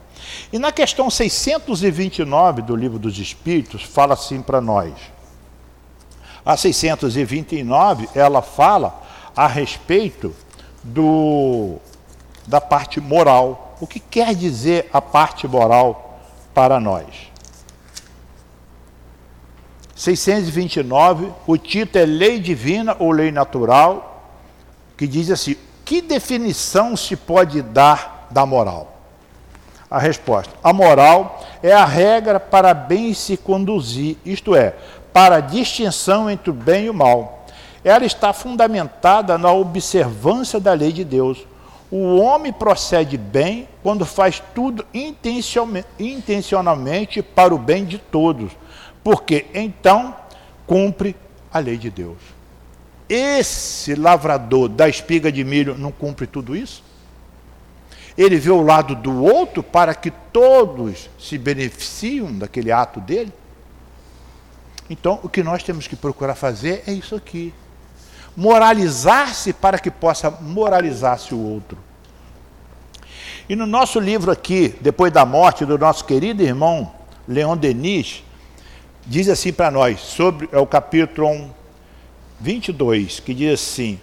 [0.52, 4.94] E na questão 629 do Livro dos Espíritos, fala assim para nós.
[6.46, 9.02] A 629, ela fala
[9.34, 10.34] a respeito
[10.82, 11.78] do,
[12.46, 13.76] da parte moral.
[13.80, 16.20] O que quer dizer a parte moral
[16.54, 17.30] para nós?
[20.00, 24.09] 629, o título é Lei Divina ou Lei Natural,
[25.00, 28.98] que diz assim: que definição se pode dar da moral?
[29.90, 34.74] A resposta: a moral é a regra para bem se conduzir, isto é,
[35.10, 37.46] para a distinção entre o bem e o mal.
[37.82, 41.46] Ela está fundamentada na observância da lei de Deus.
[41.90, 44.84] O homem procede bem quando faz tudo
[45.98, 48.52] intencionalmente para o bem de todos,
[49.02, 50.14] porque então
[50.66, 51.16] cumpre
[51.50, 52.18] a lei de Deus.
[53.10, 56.84] Esse lavrador da espiga de milho não cumpre tudo isso?
[58.16, 63.32] Ele vê o lado do outro para que todos se beneficiem daquele ato dele?
[64.88, 67.52] Então, o que nós temos que procurar fazer é isso aqui.
[68.36, 71.78] Moralizar-se para que possa moralizar-se o outro.
[73.48, 76.92] E no nosso livro aqui, depois da morte do nosso querido irmão
[77.26, 78.22] Leon Denis,
[79.04, 81.52] diz assim para nós, sobre é o capítulo
[82.40, 84.00] 22, que diz assim: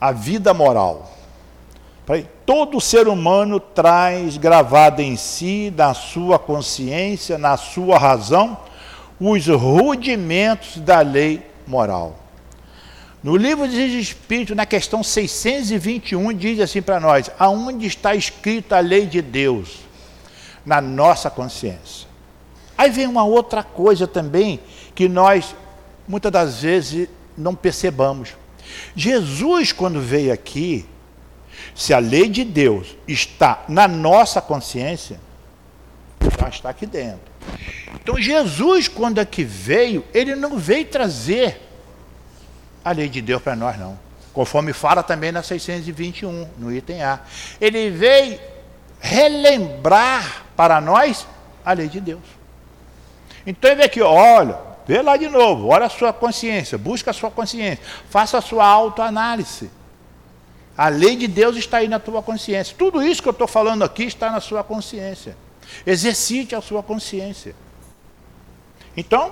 [0.00, 1.10] a vida moral.
[2.44, 8.58] Todo ser humano traz gravado em si, na sua consciência, na sua razão,
[9.20, 12.16] os rudimentos da lei moral.
[13.22, 18.80] No livro de Espírito, na questão 621, diz assim para nós: aonde está escrita a
[18.80, 19.78] lei de Deus?
[20.66, 22.08] Na nossa consciência.
[22.76, 24.58] Aí vem uma outra coisa também
[24.94, 25.54] que nós
[26.08, 27.08] muitas das vezes
[27.40, 28.36] não percebamos.
[28.94, 30.86] Jesus, quando veio aqui,
[31.74, 35.20] se a lei de Deus está na nossa consciência,
[36.40, 37.30] já está aqui dentro.
[37.94, 41.60] Então Jesus, quando aqui veio, ele não veio trazer
[42.84, 43.98] a lei de Deus para nós, não.
[44.32, 47.20] Conforme fala também na 621, no item A.
[47.60, 48.38] Ele veio
[49.00, 51.26] relembrar para nós
[51.64, 52.22] a lei de Deus.
[53.46, 54.56] Então ele vem aqui, olha,
[54.90, 58.66] vê lá de novo, olha a sua consciência, busca a sua consciência, faça a sua
[58.66, 59.70] autoanálise.
[60.76, 62.74] A lei de Deus está aí na tua consciência.
[62.76, 65.36] Tudo isso que eu estou falando aqui está na sua consciência.
[65.86, 67.54] Exercite a sua consciência.
[68.96, 69.30] Então,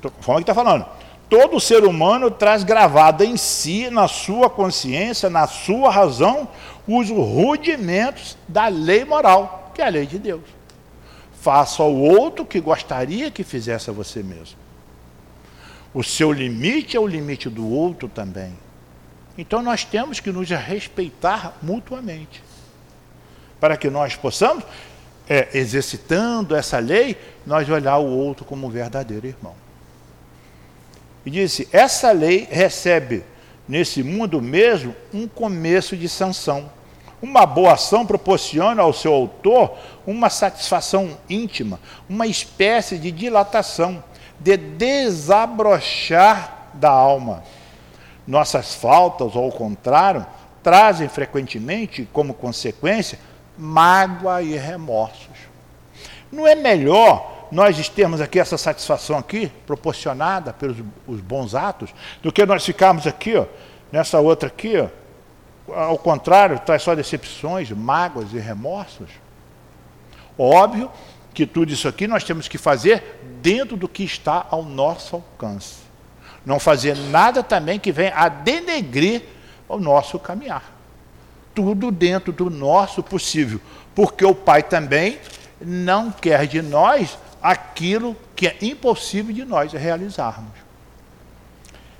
[0.00, 0.86] conforme que está falando,
[1.28, 6.48] todo ser humano traz gravado em si, na sua consciência, na sua razão,
[6.88, 10.44] os rudimentos da lei moral, que é a lei de Deus.
[11.38, 14.65] Faça ao outro que gostaria que fizesse a você mesmo.
[15.94, 18.52] O seu limite é o limite do outro também.
[19.38, 22.42] Então nós temos que nos respeitar mutuamente.
[23.60, 24.64] Para que nós possamos,
[25.28, 29.54] é, exercitando essa lei, nós olhar o outro como um verdadeiro irmão.
[31.24, 33.24] E disse: essa lei recebe
[33.68, 36.70] nesse mundo mesmo um começo de sanção.
[37.20, 44.04] Uma boa ação proporciona ao seu autor uma satisfação íntima, uma espécie de dilatação,
[44.38, 47.42] de desabrochar da alma.
[48.26, 50.26] Nossas faltas, ao contrário,
[50.62, 53.18] trazem frequentemente como consequência
[53.56, 55.36] mágoa e remorsos.
[56.30, 62.32] Não é melhor nós termos aqui essa satisfação aqui, proporcionada pelos os bons atos, do
[62.32, 63.46] que nós ficarmos aqui, ó,
[63.92, 64.88] nessa outra aqui, ó,
[65.72, 69.08] ao contrário, traz só decepções, mágoas e remorsos.
[70.38, 70.90] Óbvio
[71.32, 75.76] que tudo isso aqui nós temos que fazer dentro do que está ao nosso alcance.
[76.44, 79.22] Não fazer nada também que venha a denegrir
[79.68, 80.64] o nosso caminhar.
[81.54, 83.60] Tudo dentro do nosso possível,
[83.94, 85.20] porque o Pai também
[85.60, 90.50] não quer de nós aquilo que é impossível de nós realizarmos.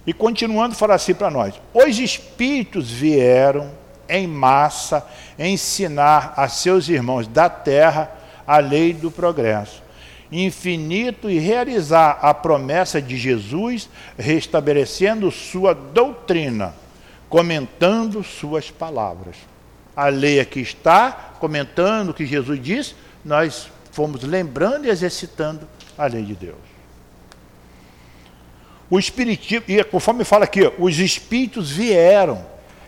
[0.04, 3.70] E continuando, fala assim para nós: os espíritos vieram
[4.08, 5.06] em massa
[5.38, 8.10] ensinar a seus irmãos da terra
[8.44, 9.85] a lei do progresso,
[10.30, 16.74] infinito e realizar a promessa de Jesus, restabelecendo sua doutrina,
[17.28, 19.36] comentando suas palavras.
[19.94, 26.06] A lei aqui está, comentando o que Jesus disse, nós fomos lembrando e exercitando a
[26.06, 26.76] lei de Deus.
[28.88, 32.44] O espiritismo, e conforme fala aqui, os espíritos vieram.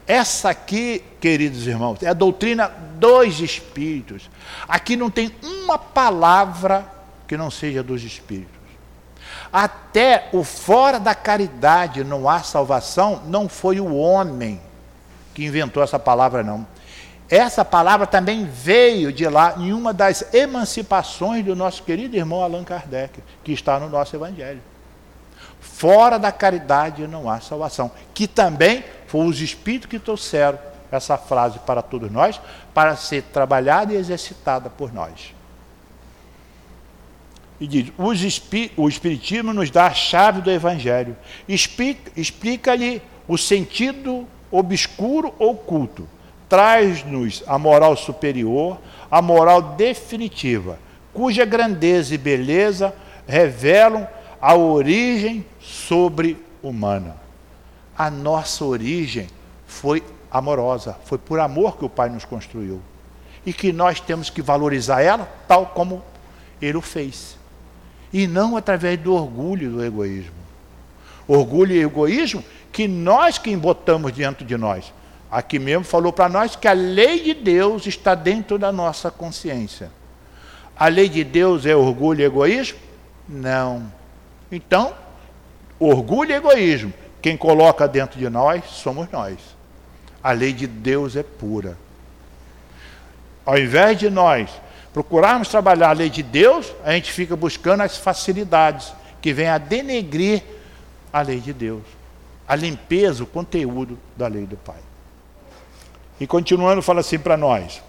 [0.07, 4.31] Essa aqui, queridos irmãos, é a doutrina dos espíritos.
[4.67, 6.98] Aqui não tem uma palavra
[7.29, 8.57] que não seja dos espíritos.
[9.53, 14.61] Até o fora da caridade não há salvação, não foi o homem
[15.35, 16.67] que inventou essa palavra, não.
[17.31, 22.65] Essa palavra também veio de lá em uma das emancipações do nosso querido irmão Allan
[22.65, 24.63] Kardec, que está no nosso Evangelho.
[25.61, 27.91] Fora da caridade não há salvação.
[28.15, 30.59] Que também foi os Espíritos que trouxeram
[30.91, 32.41] essa frase para todos nós,
[32.73, 35.35] para ser trabalhada e exercitada por nós.
[37.61, 37.93] E diz:
[38.77, 41.17] o Espiritismo nos dá a chave do Evangelho.
[41.49, 46.09] Explica-lhe o sentido obscuro ou oculto
[46.49, 48.79] traz-nos a moral superior,
[49.11, 50.79] a moral definitiva,
[51.13, 52.95] cuja grandeza e beleza
[53.27, 54.09] revelam
[54.41, 57.17] a origem sobre-humana.
[57.97, 59.29] A nossa origem
[59.67, 62.81] foi amorosa, foi por amor que o Pai nos construiu.
[63.45, 66.03] E que nós temos que valorizar ela tal como
[66.61, 67.38] ele o fez.
[68.13, 70.33] E não através do orgulho e do egoísmo.
[71.27, 72.43] Orgulho e egoísmo
[72.73, 74.93] que nós que embotamos dentro de nós.
[75.31, 79.91] Aqui mesmo falou para nós que a lei de Deus está dentro da nossa consciência.
[80.77, 82.79] A lei de Deus é orgulho e egoísmo?
[83.29, 83.93] Não.
[84.51, 84.95] Então,
[85.79, 89.37] orgulho e egoísmo, quem coloca dentro de nós somos nós.
[90.23, 91.77] A lei de Deus é pura.
[93.45, 94.49] Ao invés de nós
[94.93, 99.59] procurarmos trabalhar a lei de Deus, a gente fica buscando as facilidades que vêm a
[99.59, 100.43] denegrir
[101.13, 101.83] a lei de Deus,
[102.47, 104.81] a limpeza, o conteúdo da lei do Pai.
[106.21, 107.83] E continuando, fala assim para nós: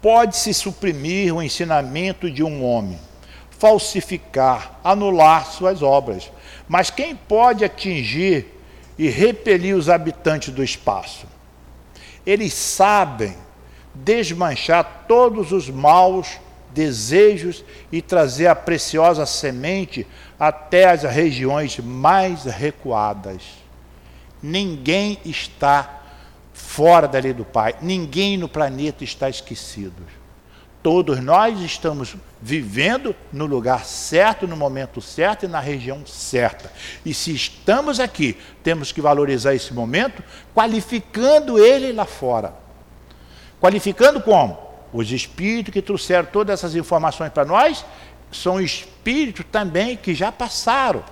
[0.00, 2.98] pode-se suprimir o ensinamento de um homem,
[3.50, 6.30] falsificar, anular suas obras,
[6.68, 8.46] mas quem pode atingir
[8.98, 11.26] e repelir os habitantes do espaço?
[12.24, 13.34] Eles sabem
[13.94, 16.38] desmanchar todos os maus
[16.72, 20.06] desejos e trazer a preciosa semente
[20.38, 23.42] até as regiões mais recuadas.
[24.42, 26.00] Ninguém está
[26.52, 27.74] fora da lei do Pai.
[27.80, 30.02] Ninguém no planeta está esquecido.
[30.82, 36.72] Todos nós estamos vivendo no lugar certo, no momento certo e na região certa.
[37.04, 40.22] E se estamos aqui, temos que valorizar esse momento,
[40.54, 42.54] qualificando ele lá fora.
[43.60, 44.58] Qualificando como?
[44.92, 47.84] Os espíritos que trouxeram todas essas informações para nós
[48.32, 51.04] são espíritos também que já passaram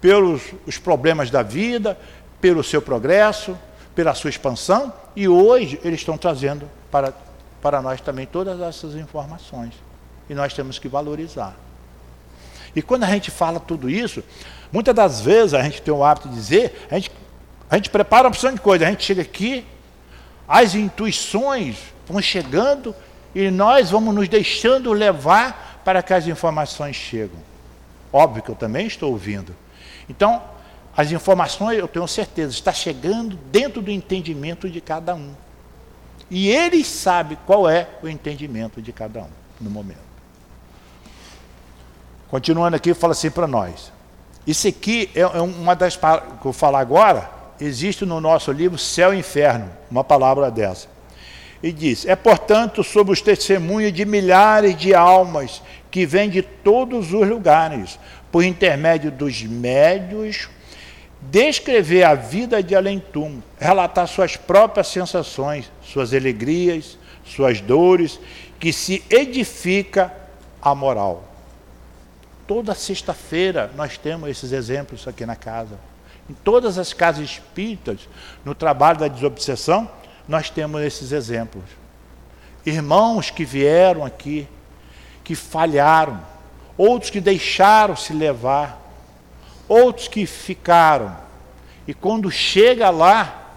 [0.00, 1.98] pelos os problemas da vida,
[2.40, 3.58] pelo seu progresso,
[3.94, 7.12] pela sua expansão, e hoje eles estão trazendo para,
[7.60, 9.74] para nós também todas essas informações.
[10.30, 11.56] E nós temos que valorizar.
[12.76, 14.22] E quando a gente fala tudo isso,
[14.72, 17.10] muitas das vezes a gente tem o hábito de dizer, a gente,
[17.68, 19.66] a gente prepara uma opção de coisa, a gente chega aqui,
[20.48, 21.76] as intuições
[22.08, 22.94] vão chegando
[23.34, 27.38] e nós vamos nos deixando levar para que as informações chegam.
[28.12, 29.54] Óbvio que eu também estou ouvindo.
[30.08, 30.42] Então,
[30.96, 35.34] as informações, eu tenho certeza, está chegando dentro do entendimento de cada um.
[36.30, 39.30] E ele sabe qual é o entendimento de cada um
[39.60, 40.08] no momento.
[42.30, 43.92] Continuando aqui, fala assim para nós.
[44.46, 47.30] Isso aqui é, é uma das que eu vou falar agora,
[47.60, 50.88] existe no nosso livro Céu e Inferno, uma palavra dessa.
[51.62, 57.12] E diz: É, portanto, sobre os testemunhos de milhares de almas que vêm de todos
[57.12, 57.98] os lugares,
[58.30, 60.48] por intermédio dos médios
[61.20, 68.20] descrever a vida de além-túmulo, relatar suas próprias sensações, suas alegrias, suas dores,
[68.58, 70.12] que se edifica
[70.62, 71.24] a moral.
[72.46, 75.78] Toda sexta-feira nós temos esses exemplos aqui na casa.
[76.28, 78.08] Em todas as casas espíritas,
[78.44, 79.90] no trabalho da desobsessão,
[80.28, 81.64] nós temos esses exemplos.
[82.66, 84.46] Irmãos que vieram aqui,
[85.24, 86.22] que falharam,
[86.76, 88.78] outros que deixaram se levar,
[89.66, 91.16] outros que ficaram.
[91.86, 93.54] E quando chega lá,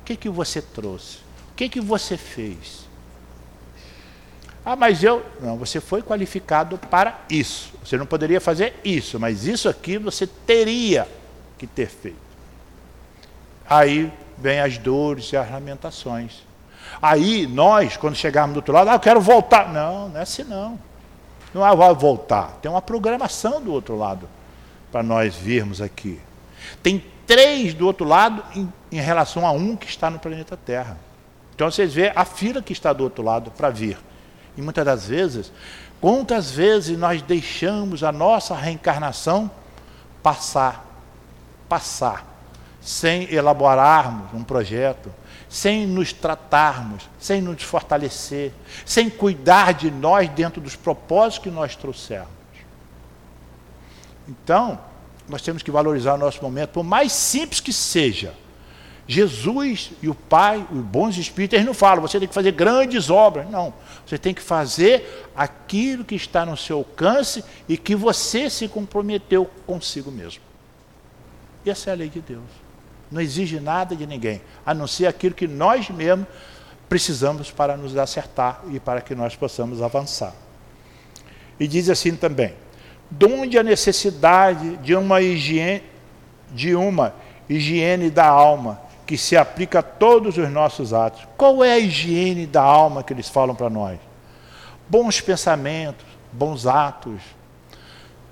[0.00, 1.18] o que, que você trouxe?
[1.52, 2.84] O que, que você fez?
[4.64, 5.24] Ah, mas eu.
[5.40, 7.70] Não, você foi qualificado para isso.
[7.84, 11.06] Você não poderia fazer isso, mas isso aqui você teria
[11.58, 12.16] que ter feito.
[13.68, 16.42] Aí vem as dores e as lamentações.
[17.00, 19.72] Aí nós, quando chegarmos do outro lado, ah, eu quero voltar.
[19.72, 20.78] Não, não é assim não.
[21.52, 22.58] Não é vai voltar.
[22.60, 24.28] Tem uma programação do outro lado
[24.90, 26.20] para nós virmos aqui.
[26.82, 30.98] Tem três do outro lado em, em, relação a um que está no planeta Terra.
[31.54, 33.98] Então vocês vê a fila que está do outro lado para vir.
[34.56, 35.52] E muitas das vezes,
[36.00, 39.50] quantas vezes nós deixamos a nossa reencarnação
[40.22, 40.84] passar,
[41.74, 42.24] passar,
[42.80, 45.12] sem elaborarmos um projeto,
[45.48, 48.52] sem nos tratarmos, sem nos fortalecer,
[48.86, 52.28] sem cuidar de nós dentro dos propósitos que nós trouxemos.
[54.28, 54.78] Então,
[55.28, 58.32] nós temos que valorizar o nosso momento, por mais simples que seja.
[59.08, 63.10] Jesus e o Pai, os bons espíritos, eles não falam, você tem que fazer grandes
[63.10, 63.50] obras.
[63.50, 63.74] Não.
[64.06, 69.50] Você tem que fazer aquilo que está no seu alcance e que você se comprometeu
[69.66, 70.53] consigo mesmo.
[71.66, 72.42] Essa é a lei de Deus.
[73.10, 76.26] Não exige nada de ninguém, a não ser aquilo que nós mesmos
[76.88, 80.34] precisamos para nos acertar e para que nós possamos avançar.
[81.58, 82.54] E diz assim também:
[83.10, 85.82] donde a necessidade de uma higiene,
[86.52, 87.14] de uma
[87.48, 91.26] higiene da alma que se aplica a todos os nossos atos.
[91.36, 93.98] Qual é a higiene da alma que eles falam para nós?
[94.88, 97.20] Bons pensamentos, bons atos,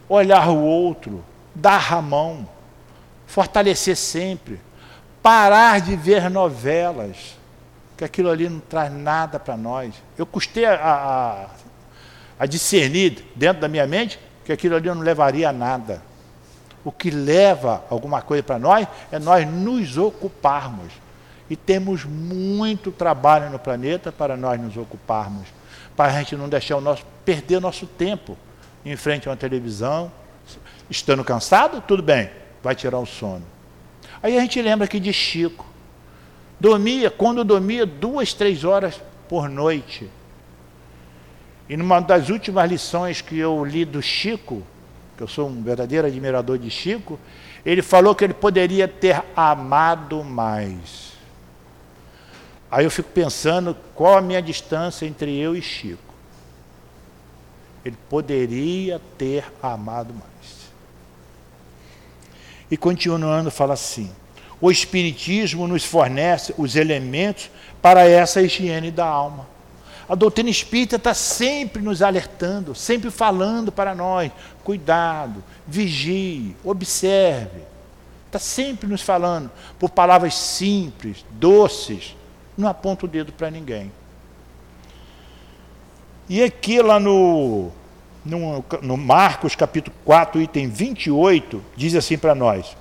[0.08, 1.22] olhar o outro,
[1.54, 2.48] dar a mão,
[3.32, 4.60] fortalecer sempre,
[5.22, 7.34] parar de ver novelas,
[7.96, 9.94] que aquilo ali não traz nada para nós.
[10.18, 11.46] Eu custei a, a,
[12.38, 16.02] a discernir dentro da minha mente que aquilo ali não levaria a nada.
[16.84, 20.92] O que leva alguma coisa para nós é nós nos ocuparmos.
[21.48, 25.48] E temos muito trabalho no planeta para nós nos ocuparmos,
[25.96, 28.36] para a gente não deixar o nosso perder o nosso tempo
[28.84, 30.12] em frente a uma televisão.
[30.90, 33.44] Estando cansado, tudo bem, vai tirar o sono.
[34.22, 35.66] Aí a gente lembra aqui de Chico.
[36.60, 40.08] Dormia, quando dormia, duas, três horas por noite.
[41.68, 44.62] E numa das últimas lições que eu li do Chico,
[45.16, 47.18] que eu sou um verdadeiro admirador de Chico,
[47.64, 51.12] ele falou que ele poderia ter amado mais.
[52.70, 56.12] Aí eu fico pensando qual a minha distância entre eu e Chico.
[57.84, 60.61] Ele poderia ter amado mais.
[62.72, 64.10] E continuando, fala assim:
[64.58, 67.50] o Espiritismo nos fornece os elementos
[67.82, 69.46] para essa higiene da alma.
[70.08, 74.32] A doutrina espírita está sempre nos alertando, sempre falando para nós:
[74.64, 77.60] cuidado, vigie, observe.
[78.24, 82.16] Está sempre nos falando por palavras simples, doces,
[82.56, 83.92] não aponta o dedo para ninguém.
[86.26, 87.70] E aqui lá no,
[88.24, 92.76] no, no, Marcos capítulo 4, item 28, diz assim para nós: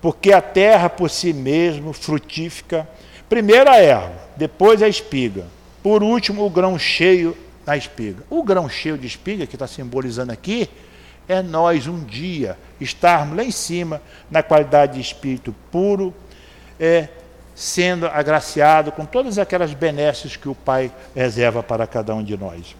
[0.00, 2.88] Porque a terra por si mesmo frutífica,
[3.28, 5.46] primeiro a erva, depois a espiga
[5.84, 8.24] por último, o grão cheio na espiga.
[8.30, 10.66] O grão cheio de espiga, que está simbolizando aqui,
[11.28, 14.00] é nós um dia estarmos lá em cima,
[14.30, 16.14] na qualidade de espírito puro,
[16.80, 17.08] é,
[17.54, 22.74] sendo agraciado com todas aquelas benesses que o Pai reserva para cada um de nós.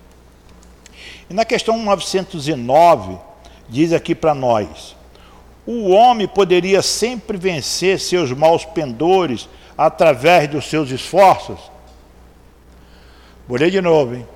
[1.29, 3.19] E na questão 909,
[3.69, 4.95] diz aqui para nós:
[5.67, 11.59] o homem poderia sempre vencer seus maus pendores através dos seus esforços?
[13.49, 14.27] Vou ler de novo, hein?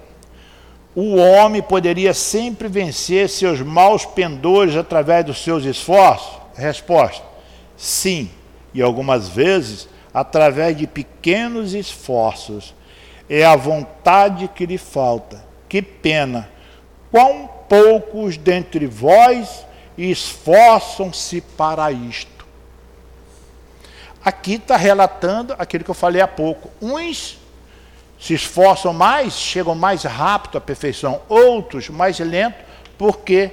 [0.94, 6.38] O homem poderia sempre vencer seus maus pendores através dos seus esforços?
[6.54, 7.24] Resposta:
[7.76, 8.30] sim,
[8.72, 12.74] e algumas vezes através de pequenos esforços.
[13.28, 15.44] É a vontade que lhe falta.
[15.68, 16.48] Que pena!
[17.10, 22.46] Quão poucos dentre vós esforçam-se para isto.
[24.24, 26.70] Aqui está relatando aquilo que eu falei há pouco.
[26.80, 27.38] Uns
[28.18, 32.58] se esforçam mais, chegam mais rápido à perfeição, outros mais lento,
[32.96, 33.52] porque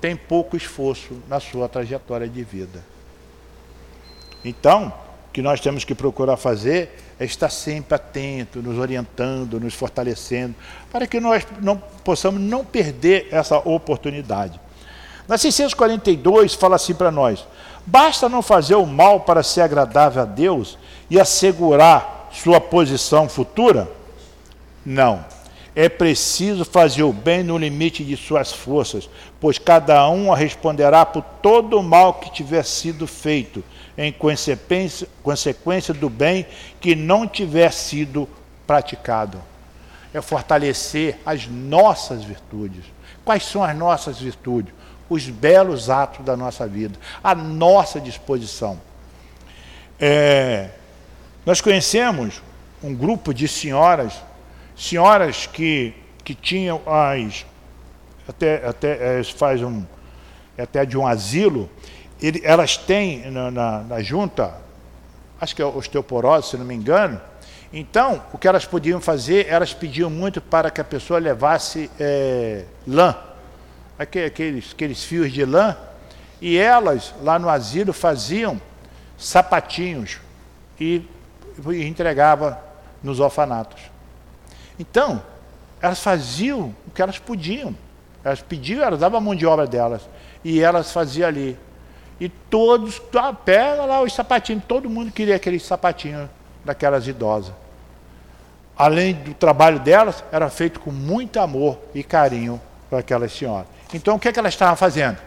[0.00, 2.84] tem pouco esforço na sua trajetória de vida.
[4.44, 4.92] Então,
[5.34, 10.54] que nós temos que procurar fazer é estar sempre atento, nos orientando, nos fortalecendo,
[10.92, 14.60] para que nós não possamos não perder essa oportunidade.
[15.26, 17.44] Na 642 fala assim para nós:
[17.84, 20.78] basta não fazer o mal para ser agradável a Deus
[21.10, 23.90] e assegurar sua posição futura?
[24.86, 25.24] Não.
[25.76, 29.10] É preciso fazer o bem no limite de suas forças,
[29.40, 33.64] pois cada um responderá por todo o mal que tiver sido feito,
[33.98, 36.46] em consequência, consequência do bem
[36.80, 38.28] que não tiver sido
[38.66, 39.42] praticado.
[40.12, 42.84] É fortalecer as nossas virtudes.
[43.24, 44.72] Quais são as nossas virtudes?
[45.10, 48.80] Os belos atos da nossa vida, a nossa disposição.
[49.98, 50.70] É,
[51.44, 52.40] nós conhecemos
[52.82, 54.14] um grupo de senhoras,
[54.76, 55.94] senhoras que,
[56.24, 57.46] que tinham as.
[58.28, 59.84] Até, até é, faz um.
[60.56, 61.68] É até de um asilo,
[62.22, 64.54] ele, elas têm na, na, na, junta,
[65.40, 67.20] acho que é osteoporose, se não me engano.
[67.72, 72.64] Então, o que elas podiam fazer, elas pediam muito para que a pessoa levasse é,
[72.86, 73.16] lã,
[73.98, 75.76] aqueles, aqueles fios de lã,
[76.40, 78.60] e elas, lá no asilo, faziam
[79.18, 80.18] sapatinhos
[80.78, 81.04] e
[81.72, 82.58] e entregava
[83.02, 83.80] nos orfanatos.
[84.78, 85.22] Então,
[85.80, 87.74] elas faziam o que elas podiam.
[88.24, 90.02] Elas pediam, elas davam a mão de obra delas.
[90.42, 91.58] E elas faziam ali.
[92.18, 93.00] E todos,
[93.44, 96.28] pega lá os sapatinhos, todo mundo queria aquele sapatinho
[96.64, 97.52] daquelas idosas.
[98.76, 103.66] Além do trabalho delas, era feito com muito amor e carinho para aquelas senhoras.
[103.92, 105.18] Então, o que, é que elas estavam fazendo?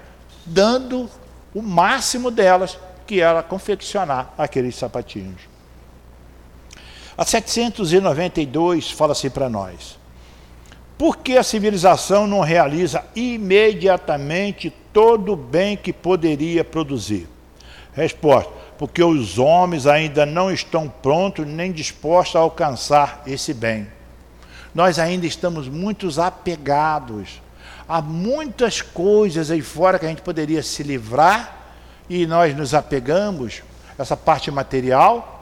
[0.45, 1.10] Dando
[1.54, 5.41] o máximo delas, que era confeccionar aqueles sapatinhos.
[7.18, 9.97] A 792 fala assim para nós:
[10.97, 17.28] por que a civilização não realiza imediatamente todo o bem que poderia produzir?
[17.93, 23.88] Resposta: porque os homens ainda não estão prontos nem dispostos a alcançar esse bem.
[24.74, 27.41] Nós ainda estamos muito apegados
[27.89, 31.57] a muitas coisas aí fora que a gente poderia se livrar
[32.07, 33.63] e nós nos apegamos
[33.97, 35.37] essa parte material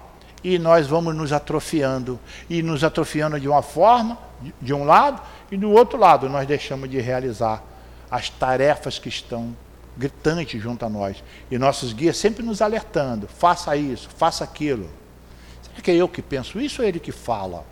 [0.46, 4.16] e nós vamos nos atrofiando e nos atrofiando de uma forma
[4.62, 5.20] de um lado
[5.52, 7.64] e do outro lado nós deixamos de realizar
[8.12, 9.58] as tarefas que estão
[9.98, 11.24] gritantes junto a nós.
[11.50, 14.88] E nossos guias sempre nos alertando: faça isso, faça aquilo.
[15.64, 17.66] Será que é eu que penso isso ou é ele que fala?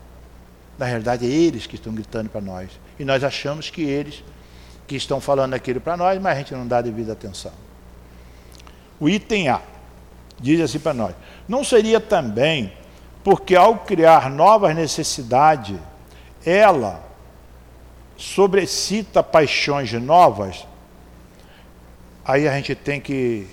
[0.76, 2.72] Na realidade, é eles que estão gritando para nós.
[2.98, 4.24] E nós achamos que eles
[4.88, 7.54] que estão falando aquilo para nós, mas a gente não dá devida atenção.
[9.00, 9.62] O item A
[10.40, 11.16] diz assim para nós:
[11.48, 12.74] não seria também
[13.24, 15.80] porque ao criar novas necessidades,
[16.46, 17.02] ela
[18.18, 20.68] sobrecita paixões novas,
[22.26, 23.48] aí a gente tem que,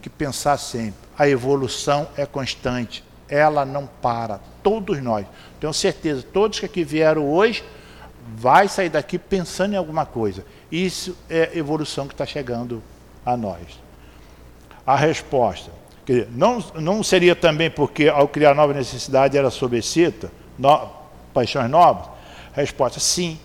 [0.00, 1.02] que pensar sempre.
[1.18, 4.40] A evolução é constante, ela não para.
[4.62, 5.26] Todos nós,
[5.60, 7.64] tenho certeza, todos que aqui vieram hoje,
[8.36, 10.44] vai sair daqui pensando em alguma coisa.
[10.70, 12.80] Isso é evolução que está chegando
[13.26, 13.81] a nós.
[14.86, 15.70] A resposta.
[16.04, 20.90] Dizer, não, não seria também porque ao criar nova necessidade ela sobrecita no,
[21.32, 22.06] paixões novas?
[22.52, 23.38] Resposta: sim.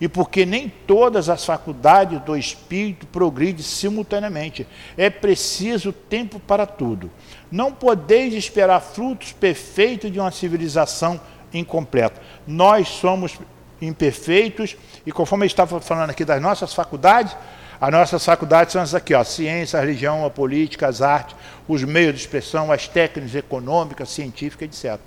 [0.00, 4.66] E porque nem todas as faculdades do espírito progridem simultaneamente.
[4.98, 7.10] É preciso tempo para tudo.
[7.50, 11.20] Não podeis esperar frutos perfeitos de uma civilização
[11.52, 12.20] incompleta.
[12.46, 13.38] Nós somos
[13.80, 14.76] imperfeitos
[15.06, 17.36] e conforme eu estava falando aqui das nossas faculdades,
[17.80, 21.82] as nossas faculdades são essas aqui, ó, ciência, a religião, a política, as artes, os
[21.82, 25.00] meios de expressão, as técnicas econômicas, científicas, etc.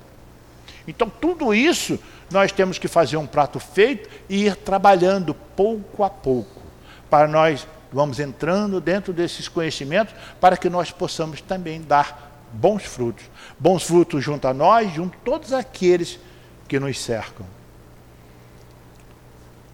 [0.86, 1.98] Então, tudo isso
[2.30, 6.62] nós temos que fazer um prato feito e ir trabalhando pouco a pouco,
[7.10, 13.24] para nós vamos entrando dentro desses conhecimentos, para que nós possamos também dar bons frutos.
[13.58, 16.18] Bons frutos junto a nós, junto a todos aqueles
[16.66, 17.46] que nos cercam.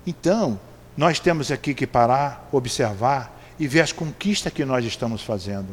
[0.06, 0.60] Então,
[0.96, 5.68] nós temos aqui que parar, observar e ver as conquistas que nós estamos fazendo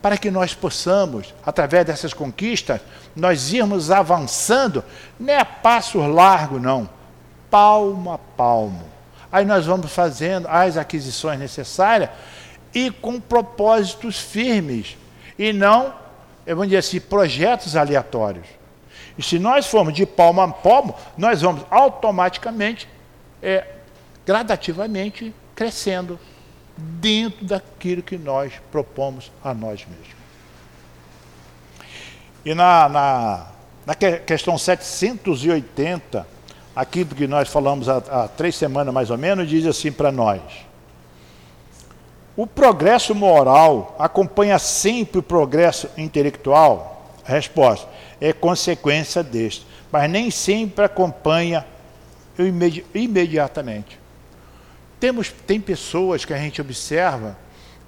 [0.00, 2.80] para que nós possamos, através dessas conquistas,
[3.16, 4.84] nós irmos avançando,
[5.18, 6.88] não é a passo largo, não,
[7.50, 8.84] palmo a palmo.
[9.30, 12.10] Aí nós vamos fazendo as aquisições necessárias
[12.72, 14.96] e com propósitos firmes,
[15.38, 15.92] e não,
[16.46, 18.46] vamos dizer assim, projetos aleatórios.
[19.16, 22.88] E se nós formos de palmo a palmo, nós vamos automaticamente,
[23.42, 23.66] é,
[24.28, 26.20] gradativamente, crescendo
[26.76, 30.18] dentro daquilo que nós propomos a nós mesmos.
[32.44, 33.46] E na, na,
[33.86, 36.26] na questão 780,
[36.76, 40.42] aqui que nós falamos há, há três semanas mais ou menos, diz assim para nós:
[42.36, 47.14] o progresso moral acompanha sempre o progresso intelectual?
[47.24, 47.88] Resposta
[48.20, 51.64] é consequência deste, mas nem sempre acompanha
[52.38, 53.98] imedi imediatamente.
[55.00, 57.36] Temos, tem pessoas que a gente observa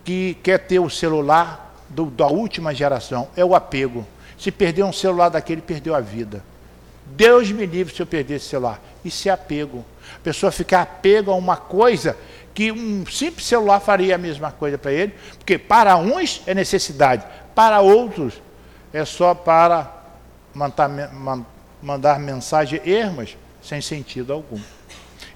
[0.05, 4.07] que quer ter o celular do, da última geração, é o apego.
[4.39, 6.43] Se perder um celular daquele, perdeu a vida.
[7.07, 8.81] Deus me livre se eu perder esse celular.
[9.05, 9.85] Isso é apego.
[10.17, 12.17] A pessoa ficar apego a uma coisa
[12.55, 17.25] que um simples celular faria a mesma coisa para ele, porque para uns é necessidade,
[17.55, 18.35] para outros
[18.93, 19.91] é só para
[20.55, 20.89] mandar,
[21.83, 24.59] mandar mensagem ermas sem sentido algum.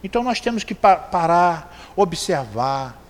[0.04, 3.00] Então nós temos que parar, observar.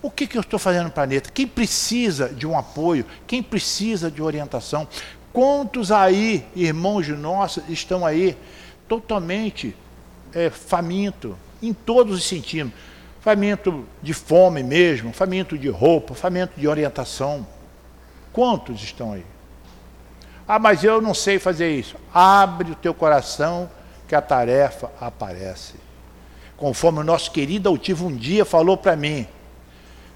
[0.00, 1.28] O que, que eu estou fazendo no planeta?
[1.28, 3.04] Quem precisa de um apoio?
[3.26, 4.86] Quem precisa de orientação?
[5.32, 8.38] Quantos aí, irmãos nossos, estão aí
[8.88, 9.76] totalmente
[10.32, 12.72] é, faminto, em todos os sentidos?
[13.20, 17.44] Faminto de fome mesmo, faminto de roupa, faminto de orientação.
[18.32, 19.26] Quantos estão aí?
[20.46, 21.96] Ah, mas eu não sei fazer isso.
[22.14, 23.68] Abre o teu coração
[24.06, 25.89] que a tarefa aparece
[26.60, 29.26] conforme o nosso querido Altivo um dia falou para mim.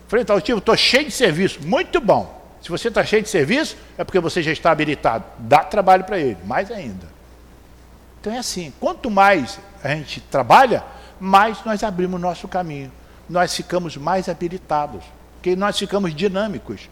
[0.07, 1.67] Falei, Altivo, estou cheio de serviço.
[1.67, 2.45] Muito bom.
[2.63, 5.25] Se você está cheio de serviço, é porque você já está habilitado.
[5.39, 7.07] Dá trabalho para ele, mais ainda.
[8.21, 10.85] Então é assim, quanto mais a gente trabalha,
[11.19, 12.93] mais nós abrimos nosso caminho.
[13.29, 15.03] Nós ficamos mais habilitados,
[15.35, 16.89] porque nós ficamos dinâmicos.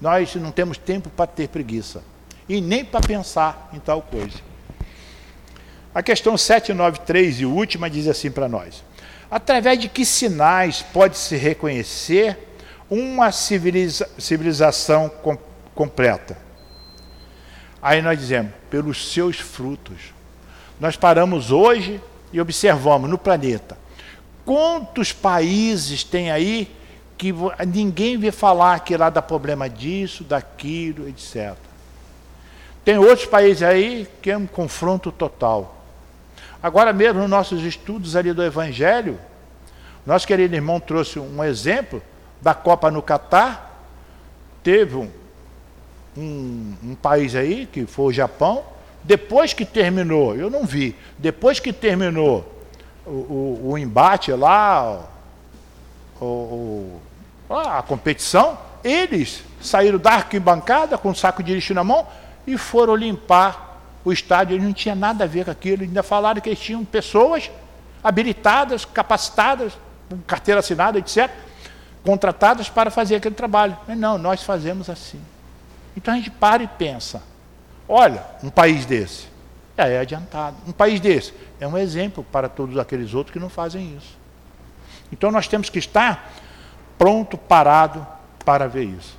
[0.00, 2.02] Nós não temos tempo para ter preguiça
[2.48, 4.38] e nem para pensar em tal coisa.
[5.94, 8.82] A questão 793 e última diz assim para nós:
[9.30, 12.36] Através de que sinais pode-se reconhecer
[12.90, 15.38] uma civiliza civilização com
[15.74, 16.36] completa?
[17.80, 20.12] Aí nós dizemos, pelos seus frutos.
[20.78, 22.00] Nós paramos hoje
[22.32, 23.78] e observamos no planeta
[24.44, 26.74] quantos países tem aí
[27.16, 27.32] que
[27.68, 31.54] ninguém vê falar que lá dá problema disso, daquilo, etc.
[32.84, 35.79] Tem outros países aí que é um confronto total.
[36.62, 39.18] Agora mesmo, nos nossos estudos ali do Evangelho,
[40.04, 42.02] nosso querido irmão trouxe um exemplo
[42.40, 43.84] da Copa no Catar.
[44.62, 45.10] Teve um,
[46.16, 48.62] um, um país aí, que foi o Japão,
[49.02, 52.64] depois que terminou, eu não vi, depois que terminou
[53.06, 55.08] o, o, o embate lá,
[56.20, 57.00] o,
[57.48, 62.06] a competição, eles saíram da arquibancada com um saco de lixo na mão
[62.46, 63.69] e foram limpar
[64.04, 64.60] o estádio.
[64.60, 65.82] Não tinha nada a ver com aquilo.
[65.82, 67.50] Ainda falaram que eles tinham pessoas
[68.02, 69.72] habilitadas, capacitadas,
[70.08, 71.30] com carteira assinada, etc.,
[72.04, 73.76] contratadas para fazer aquele trabalho.
[73.86, 75.20] Mas não, nós fazemos assim.
[75.96, 77.22] Então a gente para e pensa:
[77.88, 79.28] olha, um país desse
[79.76, 80.56] é adiantado.
[80.66, 84.18] Um país desse é um exemplo para todos aqueles outros que não fazem isso.
[85.12, 86.32] Então nós temos que estar
[86.98, 88.06] pronto, parado
[88.44, 89.18] para ver isso.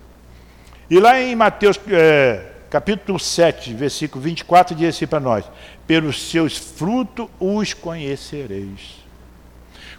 [0.89, 5.45] E lá em Mateus é, capítulo 7, versículo 24, diz assim para nós:
[5.86, 9.01] Pelos seus frutos os conhecereis.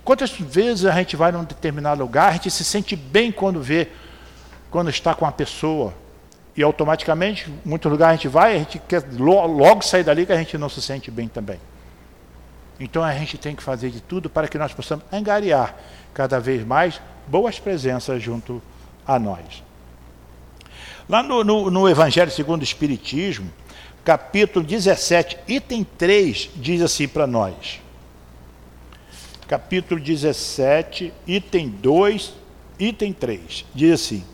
[0.03, 3.89] Quantas vezes a gente vai num determinado lugar, a gente se sente bem quando vê,
[4.71, 5.95] quando está com a pessoa,
[6.57, 10.37] e automaticamente, muitos lugares a gente vai, a gente quer logo sair dali que a
[10.37, 11.61] gente não se sente bem também.
[12.81, 15.77] Então a gente tem que fazer de tudo para que nós possamos angariar
[16.13, 18.61] cada vez mais boas presenças junto
[19.07, 19.63] a nós.
[21.13, 23.53] Lá no, no, no Evangelho segundo o Espiritismo,
[24.03, 27.83] capítulo 17, item 3, diz assim para nós.
[29.47, 32.33] Capítulo 17, item 2,
[32.79, 34.25] item 3, diz assim: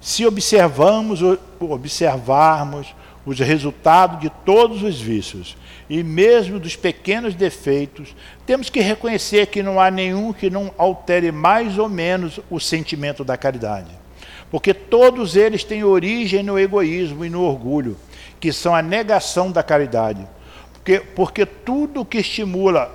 [0.00, 1.18] Se observamos,
[1.58, 2.94] observarmos
[3.26, 5.56] os resultados de todos os vícios
[5.90, 8.14] e mesmo dos pequenos defeitos,
[8.46, 13.24] temos que reconhecer que não há nenhum que não altere mais ou menos o sentimento
[13.24, 14.06] da caridade.
[14.50, 17.96] Porque todos eles têm origem no egoísmo e no orgulho,
[18.40, 20.26] que são a negação da caridade.
[20.72, 22.94] Porque, porque tudo que estimula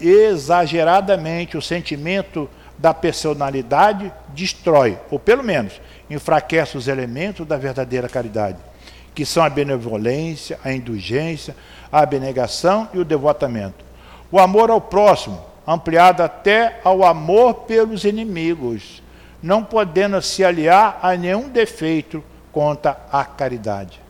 [0.00, 2.48] exageradamente o sentimento
[2.78, 8.58] da personalidade destrói, ou pelo menos enfraquece os elementos da verdadeira caridade
[9.14, 11.54] que são a benevolência, a indulgência,
[11.90, 13.84] a abnegação e o devotamento.
[14.30, 19.01] O amor ao próximo, ampliado até ao amor pelos inimigos,
[19.42, 22.22] não podendo se aliar a nenhum defeito
[22.52, 24.00] contra a caridade.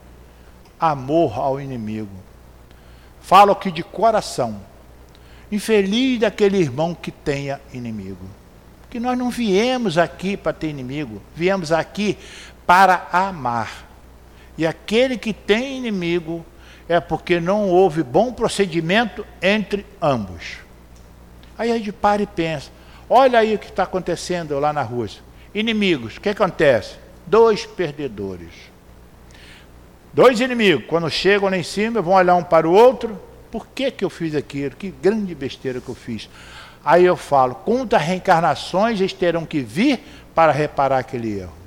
[0.78, 2.10] Amor ao inimigo.
[3.20, 4.60] Falo aqui de coração.
[5.50, 8.26] Infeliz daquele irmão que tenha inimigo.
[8.90, 12.18] Que nós não viemos aqui para ter inimigo, viemos aqui
[12.66, 13.86] para amar.
[14.58, 16.44] E aquele que tem inimigo
[16.88, 20.58] é porque não houve bom procedimento entre ambos.
[21.56, 22.70] Aí a gente para e pensa:
[23.12, 25.22] olha aí o que está acontecendo lá na Rússia.
[25.54, 26.96] Inimigos, o que acontece?
[27.26, 28.72] Dois perdedores.
[30.14, 33.20] Dois inimigos, quando chegam lá em cima, vão olhar um para o outro.
[33.50, 34.74] Por que, que eu fiz aquilo?
[34.76, 36.28] Que grande besteira que eu fiz.
[36.82, 40.00] Aí eu falo: quantas reencarnações eles terão que vir
[40.34, 41.62] para reparar aquele erro?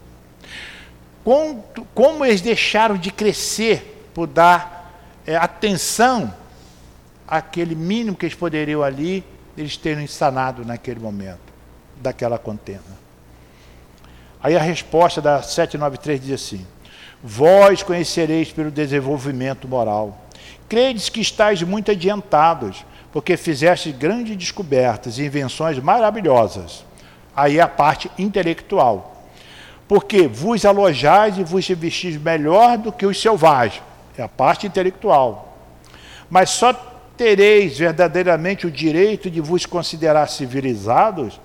[1.95, 4.93] como eles deixaram de crescer por dar
[5.25, 6.31] é, atenção
[7.27, 9.23] àquele mínimo que eles poderiam ali,
[9.57, 11.53] eles terem sanado naquele momento,
[11.97, 13.05] daquela contenda.
[14.41, 16.65] Aí a resposta da 793 diz assim:
[17.23, 20.21] Vós conhecereis pelo desenvolvimento moral.
[20.67, 26.85] Credes que estáis muito adiantados, porque fizestes grandes descobertas e invenções maravilhosas.
[27.35, 29.15] Aí a parte intelectual
[29.87, 33.83] porque vos alojais e vos vestis melhor do que os selvagens.
[34.17, 35.57] É a parte intelectual.
[36.29, 36.73] Mas só
[37.17, 41.39] tereis verdadeiramente o direito de vos considerar civilizados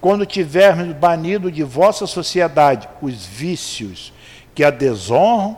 [0.00, 4.12] quando tivermos banido de vossa sociedade os vícios
[4.54, 5.56] que a desonram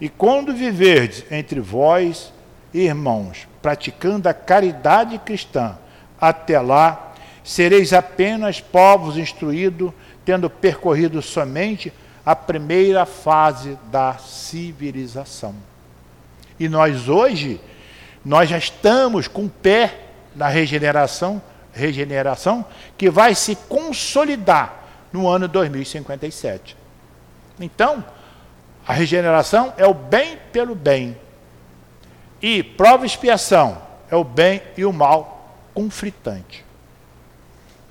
[0.00, 2.32] e quando viverdes entre vós,
[2.72, 5.78] irmãos, praticando a caridade cristã.
[6.20, 9.92] Até lá, sereis apenas povos instruídos
[10.24, 11.92] tendo percorrido somente
[12.24, 15.54] a primeira fase da civilização.
[16.58, 17.60] E nós hoje,
[18.24, 20.00] nós já estamos com o pé
[20.34, 22.64] na regeneração, regeneração
[22.96, 26.76] que vai se consolidar no ano 2057.
[27.60, 28.04] Então,
[28.86, 31.16] a regeneração é o bem pelo bem.
[32.40, 36.64] E prova e expiação é o bem e o mal conflitante.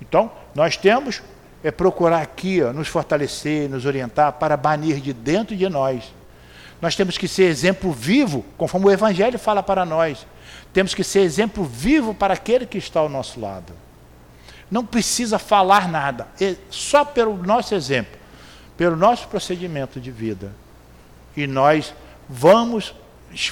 [0.00, 1.22] Então, nós temos
[1.64, 6.12] é procurar aqui ó, nos fortalecer, nos orientar para banir de dentro de nós.
[6.84, 10.26] Nós temos que ser exemplo vivo, conforme o Evangelho fala para nós.
[10.70, 13.72] Temos que ser exemplo vivo para aquele que está ao nosso lado.
[14.70, 16.28] Não precisa falar nada,
[16.68, 18.20] só pelo nosso exemplo,
[18.76, 20.52] pelo nosso procedimento de vida.
[21.34, 21.94] E nós
[22.28, 22.94] vamos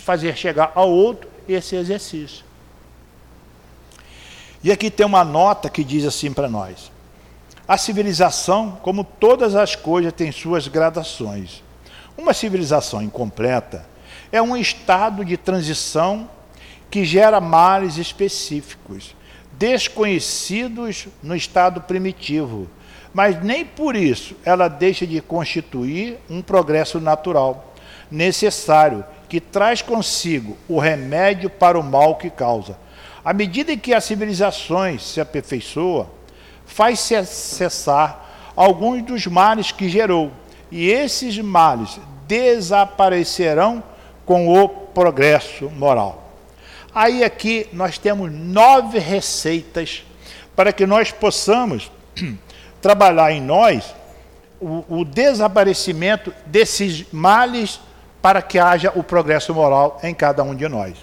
[0.02, 2.44] fazer chegar ao outro esse exercício.
[4.62, 6.92] E aqui tem uma nota que diz assim para nós:
[7.66, 11.62] a civilização, como todas as coisas, tem suas gradações.
[12.22, 13.84] Uma civilização incompleta
[14.30, 16.30] é um estado de transição
[16.88, 19.16] que gera males específicos,
[19.54, 22.70] desconhecidos no estado primitivo,
[23.12, 27.74] mas nem por isso ela deixa de constituir um progresso natural,
[28.08, 32.78] necessário, que traz consigo o remédio para o mal que causa.
[33.24, 36.08] À medida que as civilizações se aperfeiçoam,
[36.64, 40.30] faz cessar alguns dos males que gerou,
[40.70, 41.98] e esses males
[42.32, 43.82] desaparecerão
[44.24, 46.32] com o progresso moral.
[46.94, 50.02] Aí aqui nós temos nove receitas
[50.56, 51.92] para que nós possamos
[52.80, 53.94] trabalhar em nós
[54.58, 57.78] o, o desaparecimento desses males
[58.22, 60.96] para que haja o progresso moral em cada um de nós.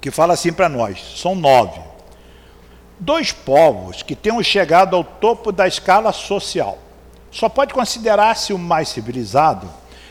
[0.00, 1.78] Que fala assim para nós, são nove.
[2.98, 6.87] Dois povos que tenham chegado ao topo da escala social
[7.30, 9.68] só pode considerar-se o mais civilizado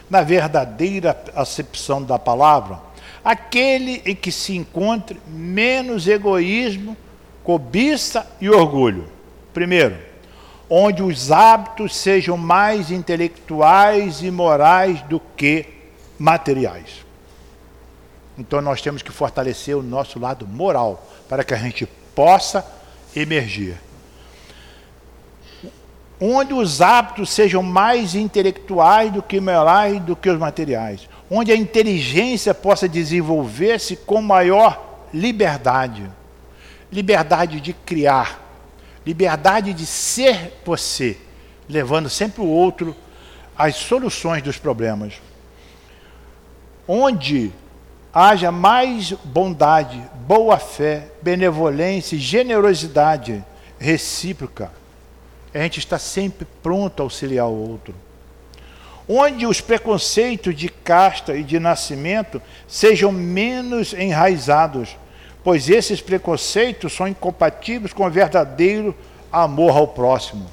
[0.10, 2.80] na verdadeira acepção da palavra,
[3.24, 6.96] aquele em que se encontre menos egoísmo,
[7.44, 9.08] cobiça e orgulho.
[9.54, 9.98] Primeiro,
[10.70, 15.66] onde os hábitos sejam mais intelectuais e morais do que
[16.20, 17.06] materiais.
[18.38, 22.66] Então nós temos que fortalecer o nosso lado moral para que a gente possa
[23.16, 23.78] emergir
[26.20, 31.56] onde os hábitos sejam mais intelectuais do que morais do que os materiais, onde a
[31.56, 36.10] inteligência possa desenvolver-se com maior liberdade,
[36.92, 38.42] liberdade de criar,
[39.06, 41.18] liberdade de ser você,
[41.70, 42.96] levando sempre o outro
[43.56, 45.22] às soluções dos problemas.
[46.88, 47.52] Onde
[48.14, 53.44] haja mais bondade, boa fé, benevolência e generosidade
[53.78, 54.72] recíproca
[55.54, 57.96] a gente está sempre pronto a auxiliar o outro.
[59.08, 64.98] Onde os preconceitos de casta e de nascimento sejam menos enraizados,
[65.44, 68.94] pois esses preconceitos são incompatíveis com o verdadeiro
[69.32, 70.46] amor ao próximo.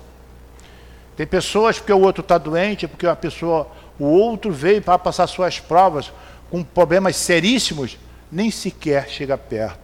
[1.16, 3.68] Tem pessoas porque o outro está doente, porque a pessoa,
[3.98, 6.12] o outro veio para passar suas provas
[6.50, 7.98] com problemas seríssimos,
[8.30, 9.83] nem sequer chega perto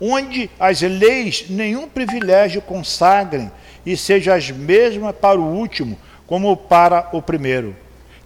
[0.00, 3.50] onde as leis nenhum privilégio consagrem
[3.84, 7.74] e sejam as mesmas para o último como para o primeiro.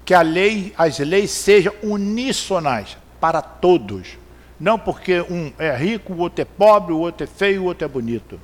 [0.05, 4.19] Que a lei, as leis sejam uníssonas para todos.
[4.59, 7.85] Não porque um é rico, o outro é pobre, o outro é feio, o outro
[7.85, 8.41] é bonito.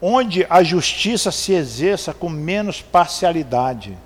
[0.00, 3.96] Onde a justiça se exerça com menos parcialidade.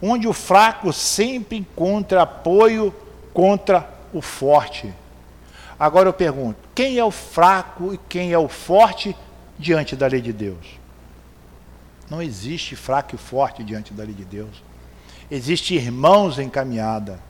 [0.00, 2.94] Onde o fraco sempre encontra apoio
[3.32, 4.92] contra o forte
[5.78, 9.16] Agora eu pergunto: quem é o fraco e quem é o forte
[9.58, 10.78] diante da lei de Deus?
[12.10, 14.62] Não existe fraco e forte diante da lei de Deus.
[15.30, 17.20] Existem irmãos em caminhada.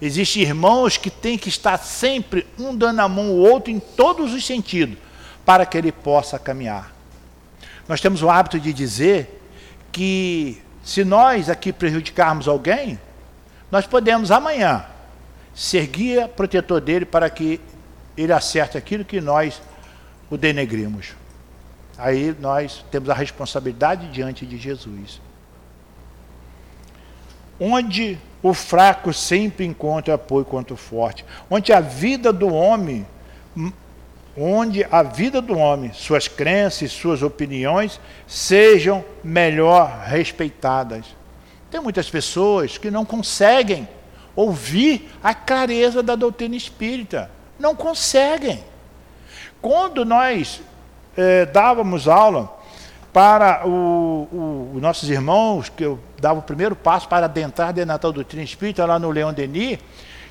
[0.00, 4.32] Existem irmãos que têm que estar sempre um dando a mão ao outro em todos
[4.32, 4.98] os sentidos,
[5.44, 6.94] para que ele possa caminhar.
[7.88, 9.42] Nós temos o hábito de dizer
[9.90, 13.00] que se nós aqui prejudicarmos alguém,
[13.70, 14.84] nós podemos amanhã
[15.56, 17.58] ser guia protetor dele para que
[18.14, 19.62] ele acerte aquilo que nós
[20.28, 21.14] o denegrimos.
[21.96, 25.18] Aí nós temos a responsabilidade diante de Jesus.
[27.58, 33.06] Onde o fraco sempre encontra apoio contra o forte, onde a vida do homem,
[34.36, 41.06] onde a vida do homem, suas crenças suas opiniões sejam melhor respeitadas.
[41.70, 43.88] Tem muitas pessoas que não conseguem
[44.36, 47.30] ouvir a clareza da doutrina espírita.
[47.58, 48.62] Não conseguem.
[49.60, 50.60] Quando nós
[51.16, 52.54] eh, dávamos aula
[53.12, 58.44] para os nossos irmãos, que eu dava o primeiro passo para adentrar dentro da doutrina
[58.44, 59.78] espírita lá no Leão Denis,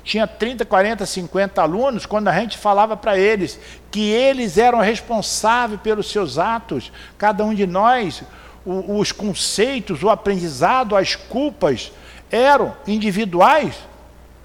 [0.04, 3.58] tinha 30, 40, 50 alunos, quando a gente falava para eles
[3.90, 8.22] que eles eram responsáveis pelos seus atos, cada um de nós,
[8.64, 11.90] o, os conceitos, o aprendizado, as culpas
[12.30, 13.74] eram individuais,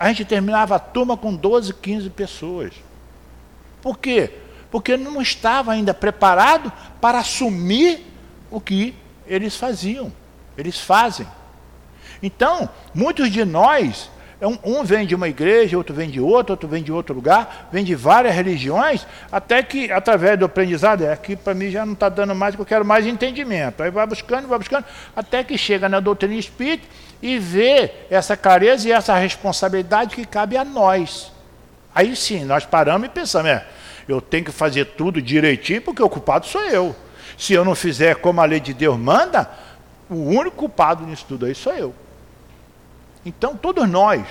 [0.01, 2.73] a gente terminava a turma com 12, 15 pessoas.
[3.83, 4.33] Por quê?
[4.71, 8.03] Porque não estava ainda preparado para assumir
[8.49, 8.95] o que
[9.27, 10.11] eles faziam,
[10.57, 11.27] eles fazem.
[12.21, 14.09] Então, muitos de nós
[14.41, 17.69] Um, um vem de uma igreja, outro vem de outra, outro vem de outro lugar,
[17.71, 21.93] vem de várias religiões, até que, através do aprendizado, é aqui para mim já não
[21.93, 23.83] está dando mais, porque eu quero mais entendimento.
[23.83, 24.83] Aí vai buscando, vai buscando,
[25.15, 26.87] até que chega na doutrina espírita
[27.21, 31.31] e vê essa clareza e essa responsabilidade que cabe a nós.
[31.93, 33.63] Aí sim, nós paramos e pensamos, é,
[34.07, 36.95] eu tenho que fazer tudo direitinho, porque o culpado sou eu.
[37.37, 39.47] Se eu não fizer como a lei de Deus manda,
[40.09, 41.93] o único culpado nisso tudo aí sou eu.
[43.25, 44.25] Então, todos nós,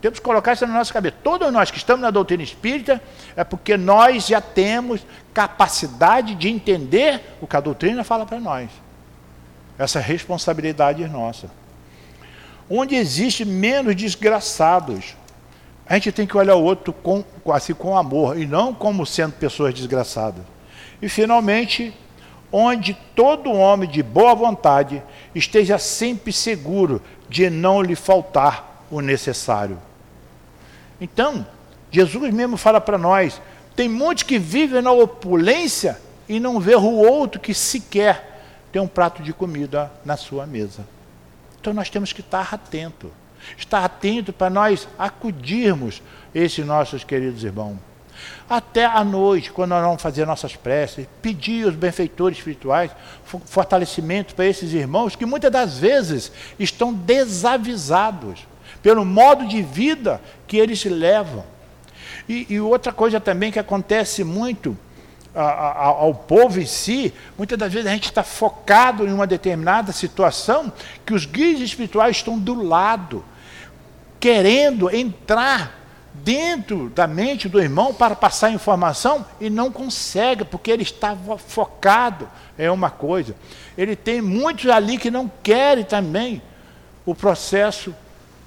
[0.00, 1.16] temos que colocar isso na nossa cabeça.
[1.22, 3.00] Todos nós que estamos na doutrina espírita,
[3.36, 8.68] é porque nós já temos capacidade de entender o que a doutrina fala para nós.
[9.78, 11.48] Essa responsabilidade é nossa.
[12.68, 15.14] Onde existe menos desgraçados,
[15.86, 19.34] a gente tem que olhar o outro com, assim, com amor, e não como sendo
[19.34, 20.42] pessoas desgraçadas.
[21.00, 21.94] E, finalmente,
[22.50, 25.02] onde todo homem de boa vontade
[25.34, 27.00] esteja sempre seguro
[27.32, 29.78] de não lhe faltar o necessário.
[31.00, 31.46] Então,
[31.90, 33.40] Jesus mesmo fala para nós:
[33.74, 38.30] tem muitos que vivem na opulência e não vê o outro que sequer
[38.70, 40.86] tem um prato de comida na sua mesa.
[41.58, 43.10] Então nós temos que estar atento,
[43.56, 46.02] estar atento para nós acudirmos
[46.34, 47.78] esses nossos queridos irmãos.
[48.52, 52.90] Até à noite, quando nós vamos fazer nossas preces, pedir aos benfeitores espirituais
[53.46, 58.46] fortalecimento para esses irmãos que muitas das vezes estão desavisados
[58.82, 61.46] pelo modo de vida que eles levam.
[62.28, 64.76] E, e outra coisa também que acontece muito
[65.34, 69.26] a, a, ao povo em si, muitas das vezes a gente está focado em uma
[69.26, 70.70] determinada situação
[71.06, 73.24] que os guias espirituais estão do lado,
[74.20, 75.81] querendo entrar
[76.14, 82.28] dentro da mente do irmão para passar informação e não consegue, porque ele está focado
[82.58, 83.34] em uma coisa.
[83.76, 86.42] Ele tem muitos ali que não querem também
[87.06, 87.94] o processo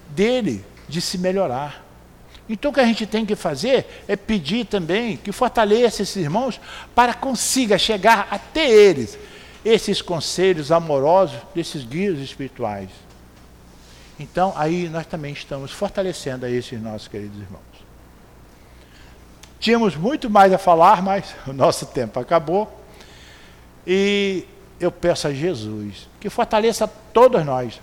[0.09, 1.83] dele de se melhorar.
[2.47, 6.59] Então o que a gente tem que fazer é pedir também que fortaleça esses irmãos
[6.93, 9.17] para consiga chegar até eles
[9.65, 12.89] esses conselhos amorosos desses guias espirituais.
[14.19, 17.63] Então, aí nós também estamos fortalecendo a esses nossos queridos irmãos.
[19.59, 22.81] Tínhamos muito mais a falar, mas o nosso tempo acabou.
[23.85, 24.45] E
[24.79, 27.81] eu peço a Jesus que fortaleça todos nós,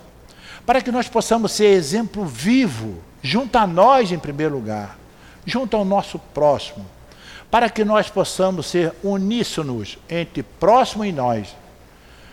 [0.65, 4.97] para que nós possamos ser exemplo vivo, junto a nós em primeiro lugar,
[5.45, 6.85] junto ao nosso próximo,
[7.51, 11.55] para que nós possamos ser uníssonos entre próximo e nós,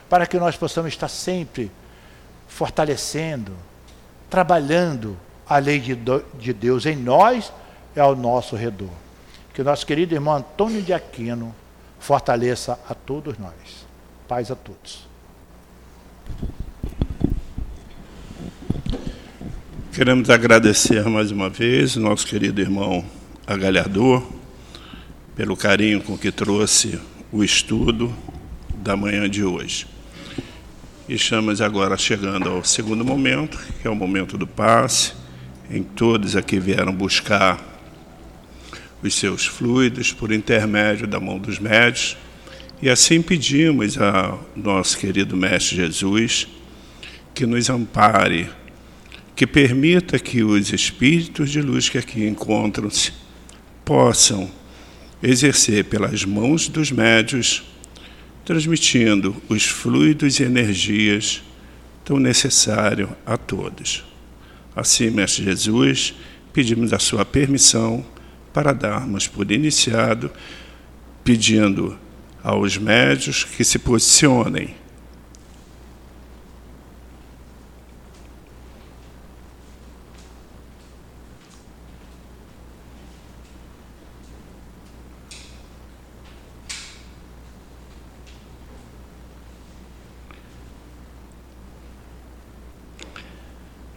[0.09, 1.71] para que nós possamos estar sempre
[2.49, 3.53] fortalecendo,
[4.31, 5.17] trabalhando
[5.47, 5.99] a lei de,
[6.39, 7.53] de Deus em nós
[7.95, 8.93] e ao nosso redor.
[9.53, 11.55] Que o nosso querido irmão Antônio de Aquino
[11.99, 13.85] fortaleça a todos nós.
[14.29, 15.11] Paz a todos.
[19.93, 23.05] Queremos agradecer mais uma vez o nosso querido irmão
[23.45, 24.23] Agalhador
[25.35, 27.01] pelo carinho com que trouxe
[27.33, 28.15] o estudo
[28.77, 29.87] da manhã de hoje.
[31.11, 35.13] E estamos agora chegando ao segundo momento, que é o momento do passe,
[35.69, 37.59] em todos aqui vieram buscar
[39.03, 42.17] os seus fluidos por intermédio da mão dos médios.
[42.81, 46.47] E assim pedimos ao nosso querido Mestre Jesus
[47.35, 48.49] que nos ampare,
[49.35, 53.13] que permita que os espíritos de luz que aqui encontram-se
[53.85, 54.49] possam
[55.21, 57.65] exercer pelas mãos dos médios
[58.45, 61.43] transmitindo os fluidos e energias
[62.05, 64.05] tão necessários a todos.
[64.75, 66.15] Assim, Mestre Jesus,
[66.53, 68.05] pedimos a sua permissão
[68.53, 70.31] para darmos por iniciado,
[71.23, 71.99] pedindo
[72.43, 74.75] aos médios que se posicionem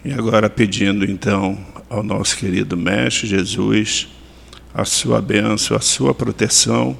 [0.04, 4.06] E agora pedindo então ao nosso querido Mestre Jesus
[4.74, 6.94] a sua bênção, a sua proteção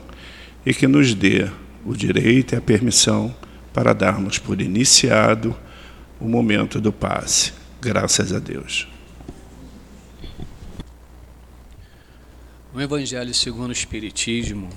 [0.65, 1.51] e que nos dê
[1.85, 3.35] o direito e a permissão
[3.75, 5.55] para darmos por iniciado
[6.19, 7.53] o momento do passe.
[7.79, 8.89] Graças a Deus.
[12.73, 14.71] No Evangelho segundo o Espiritismo,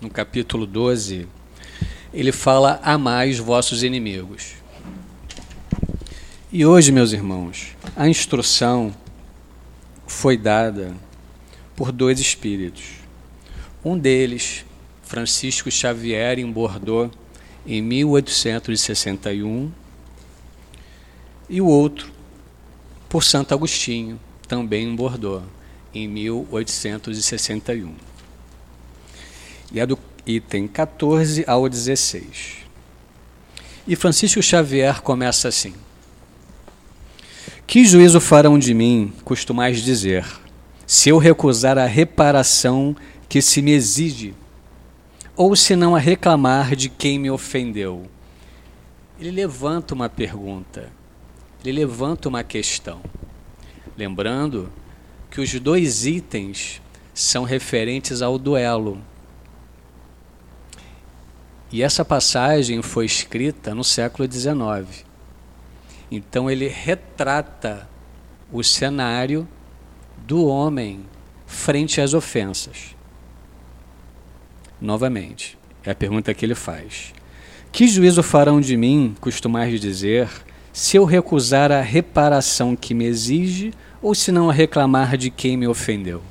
[0.00, 1.28] no capítulo 12,
[2.14, 4.63] ele fala: Amai os vossos inimigos.
[6.56, 8.94] E hoje, meus irmãos, a instrução
[10.06, 10.94] foi dada
[11.74, 12.84] por dois espíritos.
[13.84, 14.64] Um deles,
[15.02, 17.10] Francisco Xavier, em Bordeaux,
[17.66, 19.72] em 1861,
[21.50, 22.12] e o outro,
[23.08, 25.42] por Santo Agostinho, também em Bordeaux,
[25.92, 27.92] em 1861.
[29.72, 32.58] E é do item 14 ao 16.
[33.88, 35.74] E Francisco Xavier começa assim:
[37.66, 40.26] Que juízo farão de mim, costumais dizer,
[40.86, 42.94] se eu recusar a reparação
[43.28, 44.34] que se me exige,
[45.34, 48.04] ou se não a reclamar de quem me ofendeu?
[49.18, 50.90] Ele levanta uma pergunta,
[51.64, 53.00] ele levanta uma questão.
[53.96, 54.70] Lembrando
[55.30, 56.82] que os dois itens
[57.14, 59.00] são referentes ao duelo.
[61.72, 65.04] E essa passagem foi escrita no século XIX.
[66.14, 67.88] Então ele retrata
[68.52, 69.48] o cenário
[70.18, 71.04] do homem
[71.44, 72.94] frente às ofensas.
[74.80, 77.12] Novamente, é a pergunta que ele faz.
[77.72, 80.30] Que juízo farão de mim, costumais dizer,
[80.72, 85.56] se eu recusar a reparação que me exige ou se não a reclamar de quem
[85.56, 86.22] me ofendeu?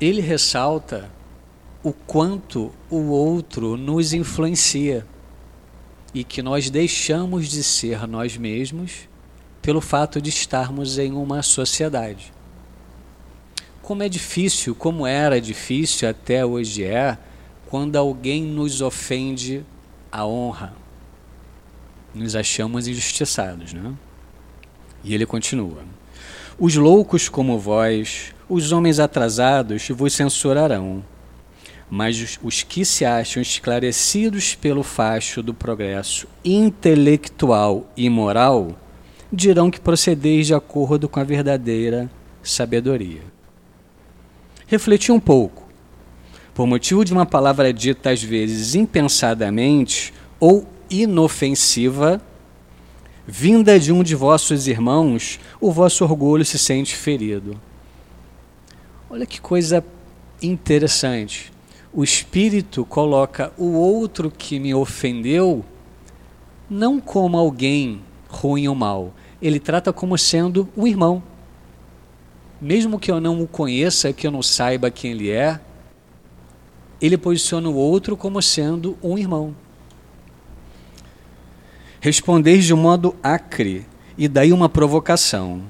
[0.00, 1.10] Ele ressalta
[1.82, 5.06] o quanto o outro nos influencia
[6.16, 9.06] e que nós deixamos de ser nós mesmos
[9.60, 12.32] pelo fato de estarmos em uma sociedade.
[13.82, 17.18] Como é difícil, como era difícil até hoje é,
[17.66, 19.62] quando alguém nos ofende
[20.10, 20.74] a honra.
[22.14, 23.92] Nos achamos injustiçados, né?
[25.04, 25.84] E ele continua:
[26.58, 31.04] Os loucos como vós, os homens atrasados, vos censurarão
[31.90, 38.76] mas os que se acham esclarecidos pelo facho do progresso intelectual e moral
[39.32, 42.10] dirão que procedeis de acordo com a verdadeira
[42.42, 43.22] sabedoria.
[44.66, 45.66] Refleti um pouco.
[46.54, 52.20] Por motivo de uma palavra dita às vezes impensadamente ou inofensiva,
[53.26, 57.60] vinda de um de vossos irmãos, o vosso orgulho se sente ferido.
[59.08, 59.84] Olha que coisa
[60.42, 61.55] interessante
[61.96, 65.64] o espírito coloca o outro que me ofendeu
[66.68, 71.22] não como alguém ruim ou mal, ele trata como sendo um irmão.
[72.60, 75.58] Mesmo que eu não o conheça, que eu não saiba quem ele é,
[77.00, 79.56] ele posiciona o outro como sendo um irmão.
[81.98, 83.86] Respondeis de um modo acre,
[84.18, 85.62] e daí uma provocação.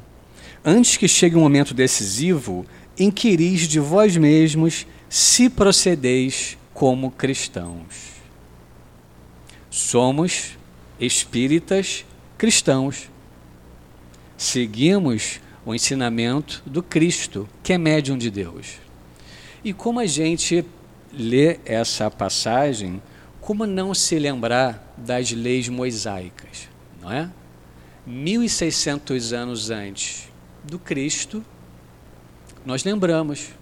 [0.64, 2.66] Antes que chegue um momento decisivo,
[2.98, 8.20] inquiris de vós mesmos se procedeis como cristãos.
[9.70, 10.58] Somos
[11.00, 12.04] espíritas
[12.36, 13.08] cristãos.
[14.36, 18.74] Seguimos o ensinamento do Cristo, que é médium de Deus.
[19.64, 20.62] E como a gente
[21.10, 23.00] lê essa passagem,
[23.40, 26.68] como não se lembrar das leis mosaicas,
[27.00, 27.30] não é?
[28.06, 30.28] 1600 anos antes
[30.62, 31.42] do Cristo,
[32.66, 33.56] nós lembramos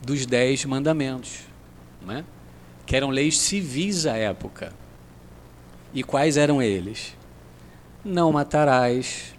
[0.00, 1.40] dos Dez Mandamentos,
[2.04, 2.24] né?
[2.86, 4.72] que eram leis civis à época.
[5.92, 7.16] E quais eram eles?
[8.04, 9.34] Não matarás,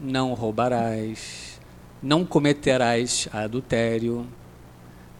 [0.00, 1.60] não roubarás,
[2.02, 4.26] não cometerás adultério,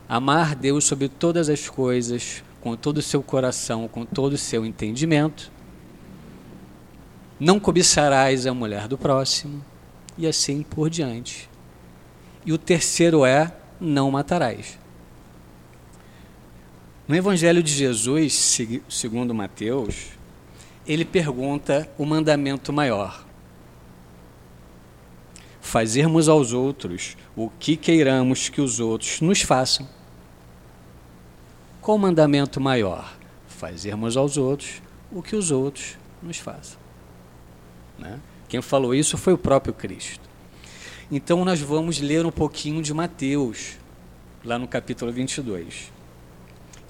[0.08, 4.64] amar Deus sobre todas as coisas, com todo o seu coração, com todo o seu
[4.64, 5.52] entendimento,
[7.38, 9.62] não cobiçarás a mulher do próximo,
[10.16, 11.50] e assim por diante.
[12.46, 14.78] E o terceiro é: não matarás.
[17.06, 18.58] No Evangelho de Jesus,
[18.88, 20.12] segundo Mateus,
[20.86, 23.26] ele pergunta o mandamento maior:
[25.60, 29.86] Fazermos aos outros o que queiramos que os outros nos façam.
[31.82, 33.14] Qual o mandamento maior?
[33.48, 34.80] Fazermos aos outros
[35.12, 36.78] o que os outros nos façam.
[37.98, 38.18] Né?
[38.48, 40.26] Quem falou isso foi o próprio Cristo.
[41.12, 43.76] Então nós vamos ler um pouquinho de Mateus,
[44.42, 45.92] lá no capítulo 22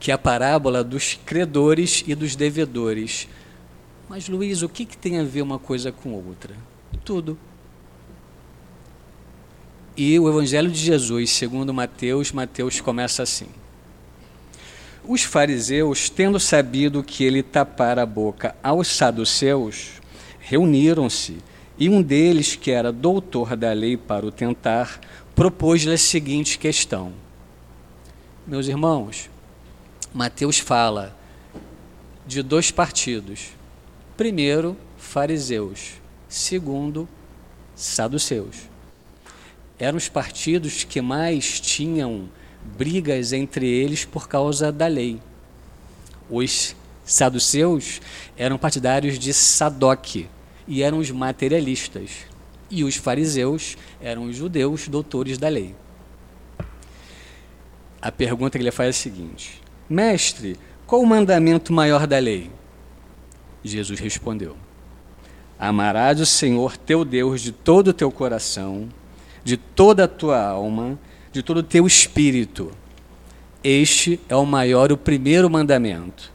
[0.05, 3.26] que é a parábola dos credores e dos devedores.
[4.06, 6.55] Mas, Luiz, o que, que tem a ver uma coisa com outra?
[7.02, 7.39] Tudo.
[9.97, 13.47] E o Evangelho de Jesus, segundo Mateus, Mateus começa assim.
[15.09, 20.02] Os fariseus, tendo sabido que ele tapara a boca aos saduceus,
[20.39, 21.39] reuniram-se,
[21.78, 25.01] e um deles, que era doutor da lei para o tentar,
[25.35, 27.10] propôs-lhe a seguinte questão:
[28.47, 29.32] Meus irmãos,
[30.15, 31.12] Mateus fala
[32.24, 33.49] de dois partidos.
[34.16, 35.95] Primeiro, fariseus.
[36.28, 37.09] Segundo,
[37.74, 38.70] saduceus.
[39.77, 42.28] Eram os partidos que mais tinham
[42.78, 45.20] brigas entre eles por causa da lei.
[46.31, 48.01] Os saduceus
[48.36, 50.28] eram partidários de Sadoc,
[50.69, 52.11] e eram os materialistas,
[52.70, 55.74] e os fariseus eram os judeus doutores da lei.
[58.01, 60.56] A pergunta que ele faz é a seguinte: Mestre,
[60.86, 62.51] qual o mandamento maior da lei?
[63.62, 64.56] Jesus respondeu:
[65.59, 68.89] Amarás o Senhor teu Deus de todo o teu coração,
[69.43, 70.98] de toda a tua alma,
[71.32, 72.70] de todo o teu espírito.
[73.62, 76.32] Este é o maior, o primeiro mandamento.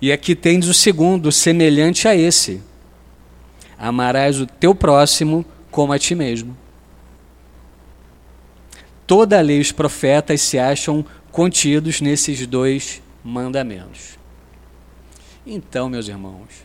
[0.00, 2.62] E aqui tens o segundo, semelhante a esse:
[3.78, 6.56] Amarás o teu próximo como a ti mesmo.
[9.06, 11.04] Toda a lei e os profetas se acham
[11.34, 14.16] contidos nesses dois mandamentos.
[15.44, 16.64] Então, meus irmãos,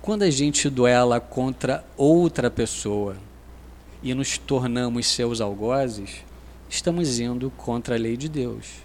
[0.00, 3.18] quando a gente duela contra outra pessoa
[4.02, 6.24] e nos tornamos seus algozes,
[6.70, 8.76] estamos indo contra a lei de Deus.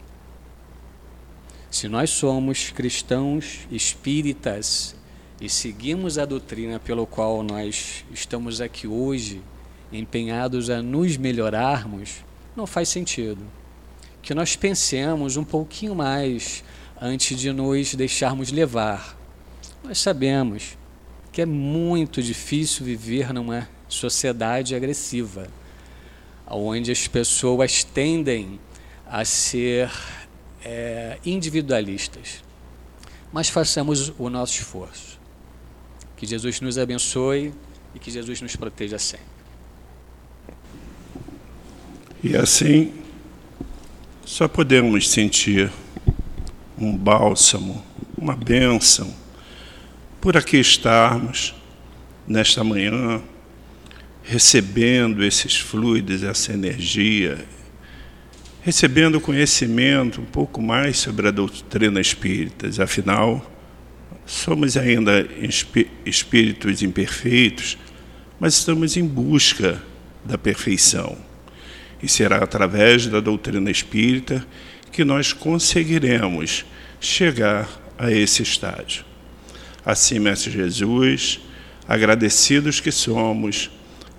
[1.71, 4.93] Se nós somos cristãos espíritas
[5.39, 9.41] e seguimos a doutrina pelo qual nós estamos aqui hoje,
[9.89, 12.25] empenhados a nos melhorarmos,
[12.57, 13.45] não faz sentido.
[14.27, 16.61] Que nós pensemos um pouquinho mais
[16.99, 19.17] antes de nos deixarmos levar.
[19.81, 20.77] Nós sabemos
[21.31, 25.47] que é muito difícil viver numa sociedade agressiva,
[26.45, 28.59] onde as pessoas tendem
[29.05, 29.89] a ser
[30.61, 32.43] é, individualistas.
[33.31, 35.17] Mas façamos o nosso esforço.
[36.17, 37.53] Que Jesus nos abençoe
[37.95, 39.23] e que Jesus nos proteja sempre.
[42.21, 43.06] E assim,
[44.27, 45.71] só podemos sentir
[46.77, 47.81] um bálsamo,
[48.17, 49.15] uma bênção,
[50.19, 51.55] por aqui estarmos
[52.27, 53.21] nesta manhã,
[54.21, 57.45] recebendo esses fluidos, essa energia,
[58.63, 62.83] recebendo conhecimento um pouco mais sobre a doutrina espírita.
[62.83, 63.49] Afinal,
[64.25, 65.25] somos ainda
[66.05, 67.77] espíritos imperfeitos,
[68.37, 69.81] mas estamos em busca
[70.25, 71.26] da perfeição.
[72.01, 74.45] E será através da doutrina espírita
[74.91, 76.65] que nós conseguiremos
[76.99, 79.03] chegar a esse estágio.
[79.85, 81.39] Assim, Mestre Jesus,
[81.87, 83.69] agradecidos que somos,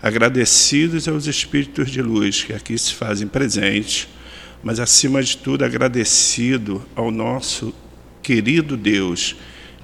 [0.03, 4.09] agradecidos aos Espíritos de luz que aqui se fazem presentes,
[4.63, 7.75] mas acima de tudo agradecido ao nosso
[8.23, 9.37] querido Deus,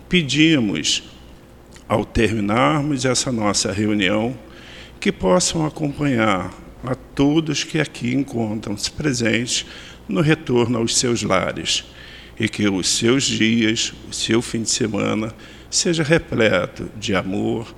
[0.09, 1.03] pedimos,
[1.89, 4.37] ao terminarmos essa nossa reunião,
[4.99, 6.53] que possam acompanhar
[6.87, 9.67] a todos que aqui encontram-se presentes
[10.09, 11.85] no retorno aos seus lares
[12.39, 15.33] e que os seus dias, o seu fim de semana,
[15.71, 17.75] seja repleto de amor,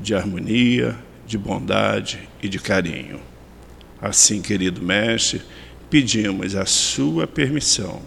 [0.00, 0.96] de harmonia,
[1.26, 3.20] de bondade e de carinho.
[4.00, 5.42] Assim, querido Mestre,
[5.90, 8.00] pedimos a sua permissão,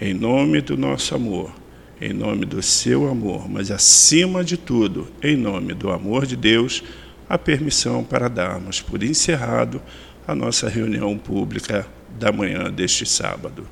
[0.00, 1.52] em nome do nosso amor,
[2.00, 6.82] em nome do seu amor, mas acima de tudo, em nome do amor de Deus,
[7.30, 9.80] a permissão para darmos por encerrado
[10.26, 11.86] a nossa reunião pública
[12.18, 13.68] da manhã deste sábado.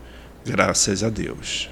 [0.47, 1.69] Graças a Deus.